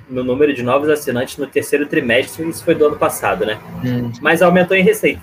[0.08, 3.60] no número de novos assinantes no terceiro trimestre, isso foi do ano passado, né?
[3.84, 4.12] Hum.
[4.20, 5.22] Mas aumentou em receita.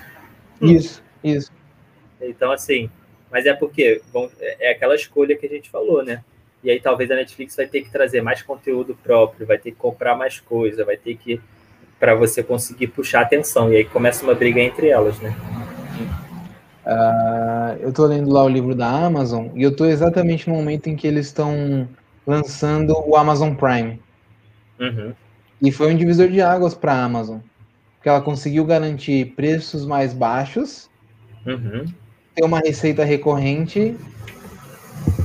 [0.62, 1.52] Isso, isso.
[2.22, 2.90] Então, assim,
[3.32, 6.24] mas é porque bom, é aquela escolha que a gente falou, né?
[6.64, 9.78] E aí talvez a Netflix vai ter que trazer mais conteúdo próprio, vai ter que
[9.78, 11.42] comprar mais coisa, vai ter que
[12.00, 13.72] para você conseguir puxar atenção.
[13.72, 15.36] E aí começa uma briga entre elas, né?
[16.86, 20.88] Uh, eu estou lendo lá o livro da Amazon e eu estou exatamente no momento
[20.88, 21.88] em que eles estão
[22.26, 24.02] lançando o Amazon Prime.
[24.80, 25.14] Uhum.
[25.62, 27.38] E foi um divisor de águas para a Amazon,
[27.96, 30.90] porque ela conseguiu garantir preços mais baixos,
[31.46, 31.86] uhum.
[32.34, 33.96] ter uma receita recorrente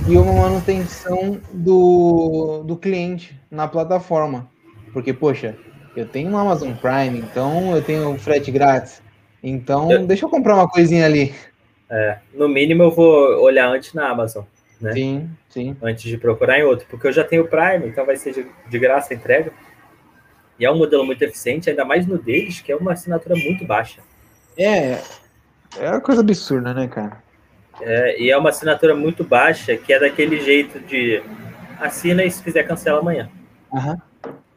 [0.09, 4.49] e uma manutenção do, do cliente na plataforma.
[4.93, 5.57] Porque, poxa,
[5.97, 9.03] eu tenho um Amazon Prime, então eu tenho frete grátis.
[9.43, 10.07] Então, eu...
[10.07, 11.35] deixa eu comprar uma coisinha ali.
[11.91, 14.45] É, no mínimo eu vou olhar antes na Amazon
[14.81, 14.93] né?
[14.93, 15.77] Sim, sim.
[15.83, 18.47] Antes de procurar em outro, porque eu já tenho o Prime, então vai ser de,
[18.69, 19.53] de graça a entrega.
[20.59, 23.65] E é um modelo muito eficiente, ainda mais no deles, que é uma assinatura muito
[23.65, 24.01] baixa.
[24.57, 24.99] É,
[25.79, 27.23] É uma coisa absurda, né, cara?
[27.81, 31.23] É, e é uma assinatura muito baixa, que é daquele jeito de
[31.79, 33.31] assina e se quiser cancela amanhã.
[33.73, 33.97] Uhum.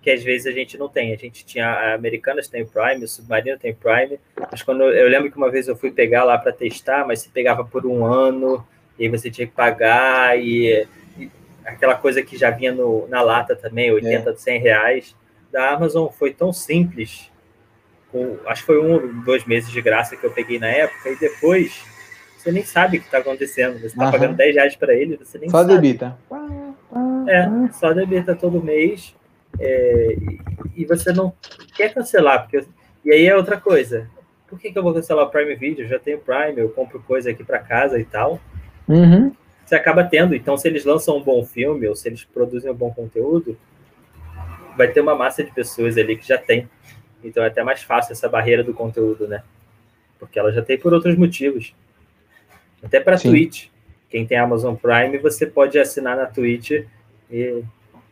[0.01, 1.13] Que às vezes a gente não tem.
[1.13, 4.19] A gente tinha a Americanas tem Prime, o Submarino tem Prime.
[4.49, 7.29] Mas quando eu, lembro que uma vez eu fui pegar lá para testar, mas se
[7.29, 8.65] pegava por um ano,
[8.97, 11.29] e aí você tinha que pagar, e, e
[11.65, 14.35] aquela coisa que já vinha no, na lata também, 80, é.
[14.35, 15.15] 100 reais.
[15.51, 17.29] Da Amazon foi tão simples.
[18.11, 21.15] Com, acho que foi um, dois meses de graça que eu peguei na época, e
[21.17, 21.83] depois
[22.39, 23.79] você nem sabe o que está acontecendo.
[23.79, 24.11] Você está uhum.
[24.11, 25.69] pagando 10 reais para ele, você nem só sabe.
[25.69, 26.17] Só debita.
[27.27, 29.13] É, só debita todo mês.
[29.59, 30.15] É,
[30.75, 31.33] e você não
[31.75, 32.65] quer cancelar, porque.
[33.03, 34.09] E aí é outra coisa.
[34.47, 35.83] Por que, que eu vou cancelar o Prime Video?
[35.83, 38.39] Eu já tenho Prime, eu compro coisa aqui para casa e tal.
[38.87, 39.33] Uhum.
[39.65, 40.33] Você acaba tendo.
[40.33, 43.57] Então, se eles lançam um bom filme ou se eles produzem um bom conteúdo,
[44.77, 46.69] vai ter uma massa de pessoas ali que já tem.
[47.21, 49.43] Então é até mais fácil essa barreira do conteúdo, né?
[50.17, 51.75] Porque ela já tem por outros motivos.
[52.83, 53.67] Até para Twitch.
[54.09, 56.71] Quem tem Amazon Prime, você pode assinar na Twitch
[57.29, 57.63] e,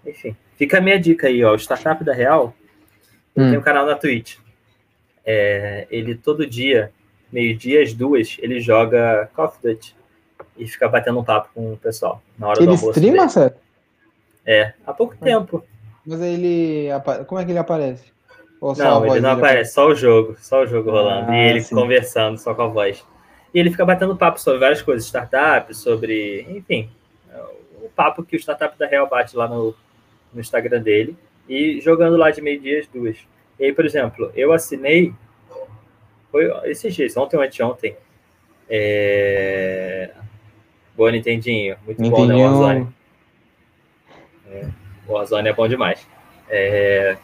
[0.06, 0.36] enfim.
[0.56, 1.54] Fica a minha dica aí, ó.
[1.54, 2.54] O Startup da Real
[3.36, 3.50] hum.
[3.50, 4.38] tem um canal na Twitch.
[5.26, 6.92] É, ele todo dia,
[7.32, 9.96] meio-dia, às duas, ele joga Call of Duty
[10.58, 13.00] e fica batendo um papo com o pessoal na hora ele do almoço.
[13.00, 13.60] Ele streama, certo?
[14.46, 15.26] É, há pouco é.
[15.26, 15.64] tempo.
[16.06, 16.88] Mas ele.
[17.28, 18.06] Como é que ele aparece?
[18.62, 21.30] não, ele não aparece, só o jogo, só o jogo rolando.
[21.30, 21.76] Ah, e ele sim.
[21.76, 23.06] conversando só com a voz.
[23.54, 26.90] E ele fica batendo papo sobre várias coisas, startups, sobre, enfim,
[27.82, 29.74] o papo que o Startup da Real bate lá no,
[30.34, 31.18] no Instagram dele,
[31.48, 33.18] e jogando lá de meio-dia às duas.
[33.60, 35.14] E aí, por exemplo, eu assinei,
[36.32, 37.96] foi esses dias, ontem ou anteontem,
[38.70, 40.12] é...
[40.96, 42.28] Boa Nintendinho, muito Nintendinho.
[42.28, 42.88] bom, né, o Warzone.
[44.50, 44.66] É,
[45.08, 46.06] o Warzone é bom demais.
[46.50, 47.18] É...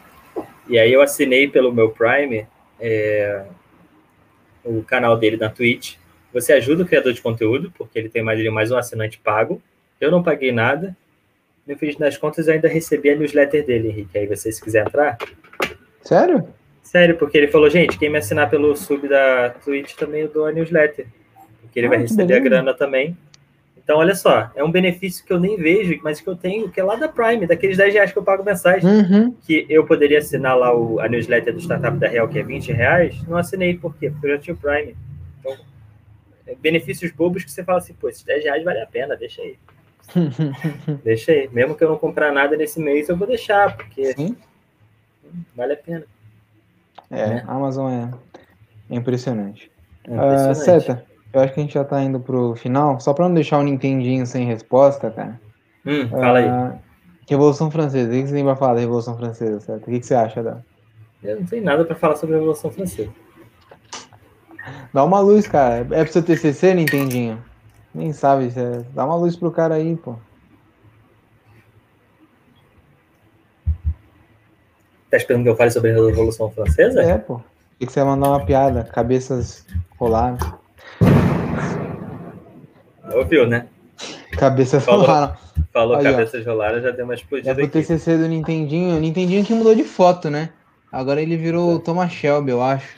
[0.68, 2.46] E aí eu assinei pelo meu Prime
[2.80, 3.44] é...
[4.64, 5.96] o canal dele na Twitch,
[6.34, 9.62] você ajuda o criador de conteúdo, porque ele tem mais, ele mais um assinante pago.
[10.00, 10.94] Eu não paguei nada.
[11.64, 14.18] No fim das contas, eu ainda recebi a newsletter dele, Henrique.
[14.18, 15.16] Aí você, se quiser entrar.
[16.02, 16.48] Sério?
[16.82, 20.46] Sério, porque ele falou, gente, quem me assinar pelo sub da Twitch também eu dou
[20.46, 21.06] a newsletter.
[21.62, 22.40] Porque ele ah, vai receber beleza.
[22.40, 23.16] a grana também.
[23.82, 26.80] Então, olha só, é um benefício que eu nem vejo, mas que eu tenho, que
[26.80, 28.82] é lá da Prime, daqueles 10 reais que eu pago mensais.
[28.82, 29.34] Uhum.
[29.46, 32.72] Que eu poderia assinar lá o, a newsletter do Startup da Real, que é 20
[32.72, 33.22] reais.
[33.28, 34.10] Não assinei, por quê?
[34.10, 34.96] Porque eu já tinha o Prime.
[36.44, 39.42] Então, benefícios bobos que você fala assim, pô, esses 10 reais vale a pena, deixa
[39.42, 39.58] aí.
[41.02, 41.48] deixa aí.
[41.52, 44.36] Mesmo que eu não comprar nada nesse mês, eu vou deixar, porque Sim.
[45.56, 46.04] vale a pena.
[47.10, 47.44] É, né?
[47.46, 48.10] a Amazon é
[48.94, 49.70] impressionante.
[50.04, 50.50] É impressionante.
[50.50, 53.00] Uh, Seta, eu acho que a gente já tá indo pro final.
[53.00, 55.40] Só para não deixar o Nintendinho sem resposta, cara.
[55.86, 56.48] Hum, fala aí.
[56.48, 56.78] Uh,
[57.28, 58.08] Revolução Francesa.
[58.08, 59.82] O que você tem pra falar da Revolução Francesa, certo?
[59.82, 60.58] O que, você acha da?
[61.22, 63.10] Eu não tenho nada para falar sobre a Revolução Francesa.
[64.92, 65.86] Dá uma luz, cara.
[65.90, 67.42] É pro seu TCC, Nintendinho?
[67.94, 68.52] Nem sabe.
[68.56, 68.82] É...
[68.94, 70.16] Dá uma luz pro cara aí, pô.
[75.10, 77.02] Tá esperando que eu fale sobre a Revolução Francesa?
[77.02, 77.40] É, pô.
[77.78, 78.84] Tem que você mandar uma piada.
[78.84, 79.66] Cabeças
[79.98, 80.38] rolaram.
[83.12, 83.66] Ouviu, né?
[84.32, 85.36] Cabeças falou, rolaram.
[85.72, 87.72] Falou cabeças rolaram, já deu uma explodida É pro aqui.
[87.80, 88.96] TCC do Nintendinho.
[88.96, 90.50] O Nintendinho que mudou de foto, né?
[90.90, 92.96] Agora ele virou o Thomas Shelby, eu acho.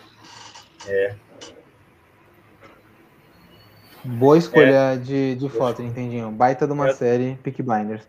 [0.87, 1.15] É.
[4.07, 4.97] Boa escolha é.
[4.97, 6.31] de, de foto, Nintendinho.
[6.31, 6.95] Baita de uma é.
[6.95, 8.03] série, Peak Blinders.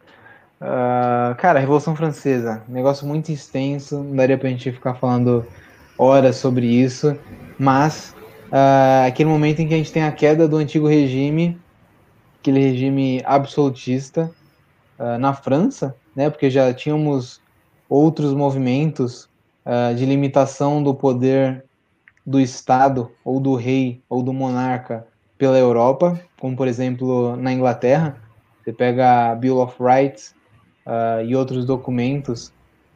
[0.61, 5.45] Uh, cara, Revolução Francesa, negócio muito extenso, não daria pra gente ficar falando
[5.97, 7.17] horas sobre isso,
[7.59, 8.15] mas
[8.47, 11.59] uh, aquele momento em que a gente tem a queda do antigo regime,
[12.39, 14.31] aquele regime absolutista
[14.99, 17.41] uh, na França, né, porque já tínhamos
[17.89, 19.29] outros movimentos
[19.97, 21.65] de limitação do poder
[22.25, 25.05] do Estado, ou do rei, ou do monarca
[25.38, 28.17] pela Europa, como por exemplo na Inglaterra.
[28.63, 30.35] Você pega a Bill of Rights
[30.85, 32.51] uh, e outros documentos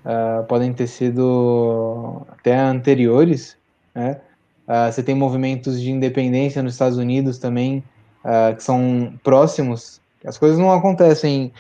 [0.06, 3.58] uh, podem ter sido até anteriores.
[3.94, 4.20] Né?
[4.68, 7.84] Uh, você tem movimentos de independência nos Estados Unidos também
[8.56, 10.00] que são próximos.
[10.24, 11.52] As coisas não acontecem.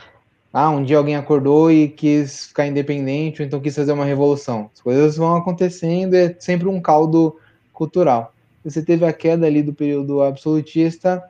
[0.53, 4.69] Ah, um dia alguém acordou e quis ficar independente, ou então quis fazer uma revolução.
[4.71, 7.35] As coisas vão acontecendo, é sempre um caldo
[7.73, 8.31] cultural
[8.63, 11.23] você teve a queda ali do período absolutista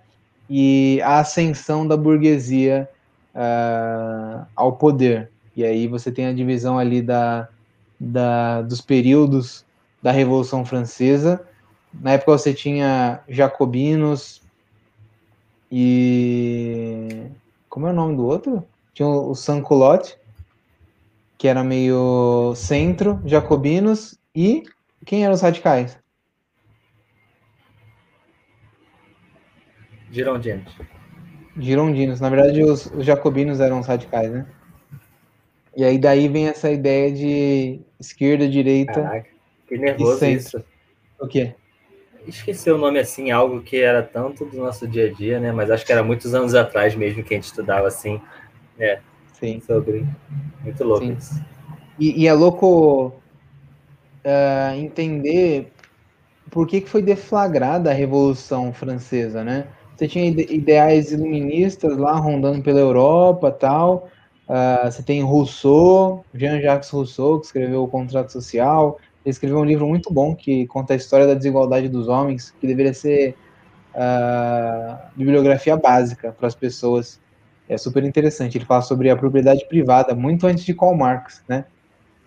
[0.50, 2.90] e a ascensão da burguesia
[3.34, 5.30] uh, ao poder.
[5.56, 7.48] E aí você tem a divisão ali da,
[8.00, 9.66] da, dos períodos
[10.02, 11.42] da Revolução Francesa.
[11.94, 14.42] Na época você tinha jacobinos
[15.72, 17.28] e...
[17.70, 18.66] Como é o nome do outro?
[18.94, 20.18] Tinha o Sans-Culotte,
[21.38, 24.64] que era meio centro, jacobinos e...
[25.06, 25.98] Quem eram os radicais?
[30.12, 30.74] Girondinos.
[31.58, 32.20] Girondinos.
[32.20, 34.46] Na verdade, os, os jacobinos eram os radicais, né?
[35.76, 39.02] E aí daí vem essa ideia de esquerda, direita.
[39.02, 39.30] Caraca,
[39.68, 40.64] que nervoso isso.
[41.20, 41.56] O quê?
[42.28, 45.52] Esqueci o nome assim, algo que era tanto do nosso dia a dia, né?
[45.52, 48.22] Mas acho que era muitos anos atrás mesmo que a gente estudava assim.
[48.78, 49.00] É.
[49.34, 49.62] Sim.
[49.62, 50.06] Sobre.
[50.62, 51.14] Muito louco Sim.
[51.14, 51.42] isso.
[51.98, 53.08] E, e, é louco
[54.26, 55.72] uh, entender
[56.50, 59.68] por que, que foi deflagrada a Revolução Francesa, né?
[60.02, 64.10] Você tinha ideais iluministas lá rondando pela Europa tal.
[64.50, 68.98] Uh, você tem Rousseau, Jean-Jacques Rousseau, que escreveu o Contrato Social.
[69.24, 72.66] Ele escreveu um livro muito bom que conta a história da desigualdade dos homens, que
[72.66, 73.36] deveria ser
[73.94, 77.20] uh, bibliografia básica para as pessoas.
[77.70, 78.58] É super interessante.
[78.58, 81.64] Ele fala sobre a propriedade privada, muito antes de Karl Marx, né?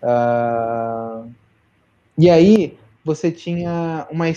[0.01, 1.29] Uh,
[2.17, 4.27] e aí você tinha uma,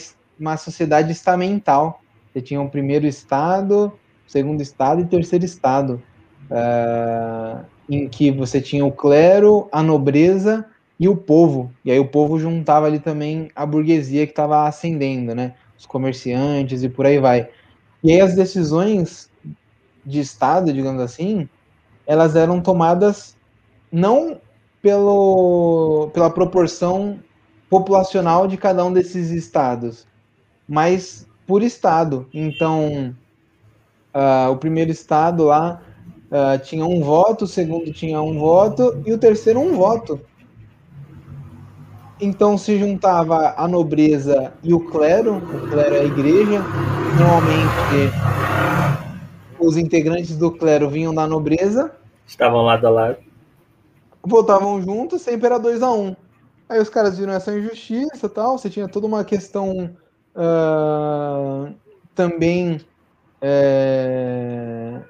[0.41, 2.03] uma sociedade estamental.
[2.39, 3.93] Você tinha o primeiro estado,
[4.25, 6.01] segundo estado e terceiro estado,
[6.49, 10.65] uh, em que você tinha o clero, a nobreza
[11.01, 11.73] e o povo.
[11.85, 15.55] E aí o povo juntava ali também a burguesia que estava ascendendo, né?
[15.77, 17.49] Os comerciantes e por aí vai.
[18.05, 19.29] E aí as decisões
[20.07, 21.49] de Estado, digamos assim,
[22.07, 23.37] elas eram tomadas
[23.91, 24.41] não
[24.81, 27.19] pelo, pela proporção
[27.69, 30.07] populacional de cada um desses estados,
[30.69, 32.29] mas por estado.
[32.33, 33.17] Então,
[34.15, 35.81] uh, o primeiro estado lá
[36.31, 40.21] uh, tinha um voto, o segundo tinha um voto e o terceiro um voto.
[42.21, 46.63] Então se juntava a nobreza e o clero, o clero é a igreja.
[47.19, 48.13] Normalmente
[49.59, 51.93] os integrantes do clero vinham da nobreza.
[52.27, 53.17] Estavam lado a lado.
[54.23, 56.17] Votavam juntos, sempre era 2 a 1 um.
[56.69, 58.59] Aí os caras viram essa injustiça tal.
[58.59, 59.97] Você tinha toda uma questão
[60.39, 61.75] uh,
[62.15, 62.81] também
[63.43, 65.01] é,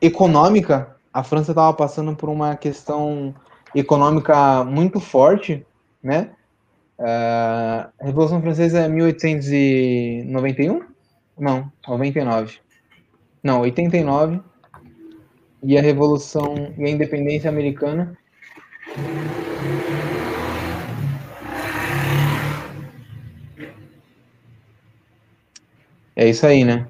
[0.00, 0.96] econômica.
[1.12, 3.34] A França estava passando por uma questão
[3.74, 5.64] econômica muito forte,
[6.02, 6.30] né?
[6.98, 10.82] Uh, a Revolução Francesa é 1891?
[11.38, 12.58] Não, 99.
[13.42, 14.40] Não, 89.
[15.64, 18.16] E a Revolução e a Independência Americana.
[26.14, 26.88] É isso aí, né?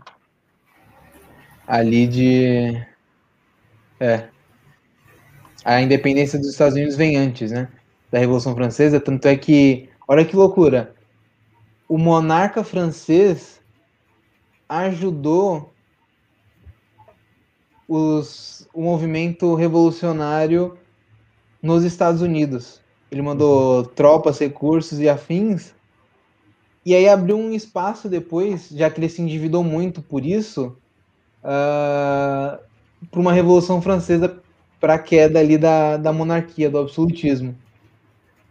[1.66, 2.86] Ali de.
[4.00, 4.28] É.
[5.64, 7.68] A independência dos Estados Unidos vem antes, né?
[8.10, 10.94] Da Revolução Francesa, tanto é que Olha que loucura.
[11.88, 13.60] O monarca francês
[14.68, 15.72] ajudou
[17.88, 20.76] os, o movimento revolucionário
[21.62, 22.80] nos Estados Unidos.
[23.10, 25.74] Ele mandou tropas, recursos e afins.
[26.84, 30.76] E aí abriu um espaço depois, já que ele se endividou muito por isso,
[31.42, 32.58] uh, ah,
[33.10, 34.40] para uma revolução francesa
[34.80, 37.56] para a queda ali da, da monarquia, do absolutismo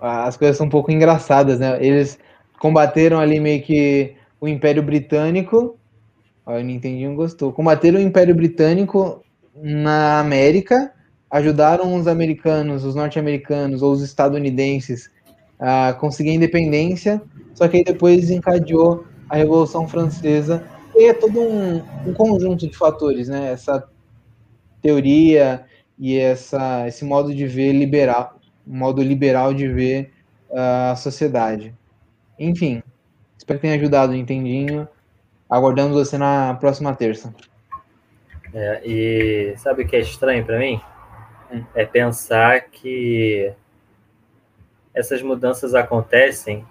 [0.02, 1.78] as coisas são um pouco engraçadas, né?
[1.80, 2.18] Eles
[2.60, 5.78] combateram ali meio que o Império Britânico.
[6.44, 7.54] Ó, o Nintendinho gostou.
[7.54, 9.24] Combateram o Império Britânico
[9.56, 10.92] na América,
[11.30, 15.12] ajudaram os americanos, os norte-americanos ou os estadunidenses
[15.62, 17.22] a conseguir a independência,
[17.54, 20.66] só que aí depois desencadeou a Revolução Francesa.
[20.96, 23.52] E é todo um, um conjunto de fatores, né?
[23.54, 23.88] Essa
[24.82, 25.64] teoria
[25.98, 30.12] e essa, esse modo de ver liberal, um modo liberal de ver
[30.50, 31.74] uh, a sociedade.
[32.40, 32.82] Enfim,
[33.38, 34.88] espero que tenha ajudado o Entendinho.
[35.48, 37.34] Aguardamos você na próxima terça.
[38.54, 40.82] É, e sabe o que é estranho para mim?
[41.54, 41.64] Hum.
[41.76, 43.54] É pensar que
[44.94, 46.66] essas mudanças acontecem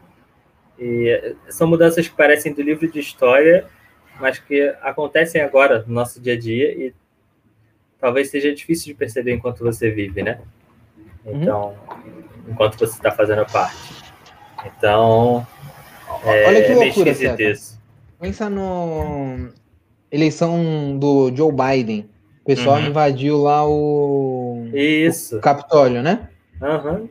[0.78, 3.66] e são mudanças que parecem do livro de história,
[4.18, 6.94] mas que acontecem agora no nosso dia a dia e
[8.01, 10.40] talvez seja difícil de perceber enquanto você vive, né?
[11.24, 11.42] Uhum.
[11.42, 12.52] Então, uhum.
[12.52, 13.76] enquanto você está fazendo parte.
[14.64, 15.47] Então,
[16.24, 17.78] é, olha que loucura, isso.
[18.18, 19.51] Pensa no
[20.10, 22.09] eleição do Joe Biden.
[22.42, 22.86] O pessoal uhum.
[22.86, 25.36] invadiu lá o, isso.
[25.36, 26.28] o Capitólio, né?
[26.60, 27.09] Uhum.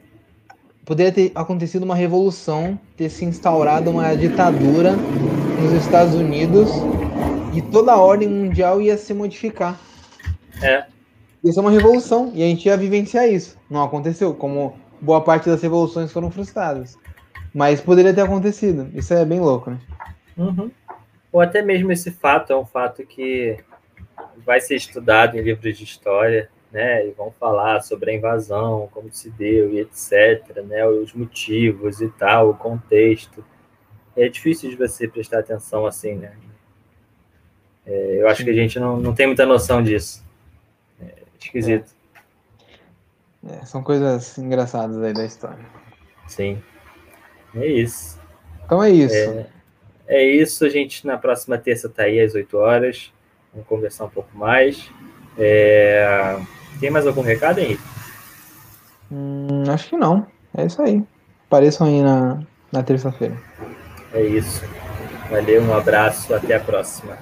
[0.89, 4.93] Poderia ter acontecido uma revolução, ter se instaurado uma ditadura
[5.61, 6.67] nos Estados Unidos
[7.53, 9.79] e toda a ordem mundial ia se modificar.
[10.63, 10.87] É.
[11.43, 13.55] Ia ser uma revolução e a gente ia vivenciar isso.
[13.69, 16.97] Não aconteceu, como boa parte das revoluções foram frustradas.
[17.53, 18.89] Mas poderia ter acontecido.
[18.95, 19.79] Isso é bem louco, né?
[20.35, 20.71] Uhum.
[21.31, 23.57] Ou até mesmo esse fato é um fato que
[24.43, 27.07] vai ser estudado em livros de história, né?
[27.07, 30.85] E vão falar sobre a invasão, como se deu e etc, né?
[30.85, 33.43] Os motivos e tal, o contexto.
[34.15, 36.33] É difícil de você prestar atenção assim, né?
[37.85, 40.23] É, eu acho que a gente não, não tem muita noção disso.
[41.01, 41.91] É esquisito.
[43.47, 45.65] É, são coisas engraçadas aí da história.
[46.27, 46.61] Sim.
[47.55, 48.19] É isso.
[48.63, 49.15] Então é isso.
[49.15, 49.47] É,
[50.07, 50.65] é isso.
[50.65, 53.11] A gente na próxima terça tá aí às 8 horas.
[53.51, 54.91] Vamos conversar um pouco mais.
[55.37, 56.37] É...
[56.79, 57.83] Tem mais algum recado, Henrique?
[59.11, 60.25] Hum, acho que não.
[60.55, 61.03] É isso aí.
[61.47, 62.39] Apareçam aí na,
[62.71, 63.37] na terça-feira.
[64.13, 64.63] É isso.
[65.29, 67.17] Valeu, um abraço, até a próxima.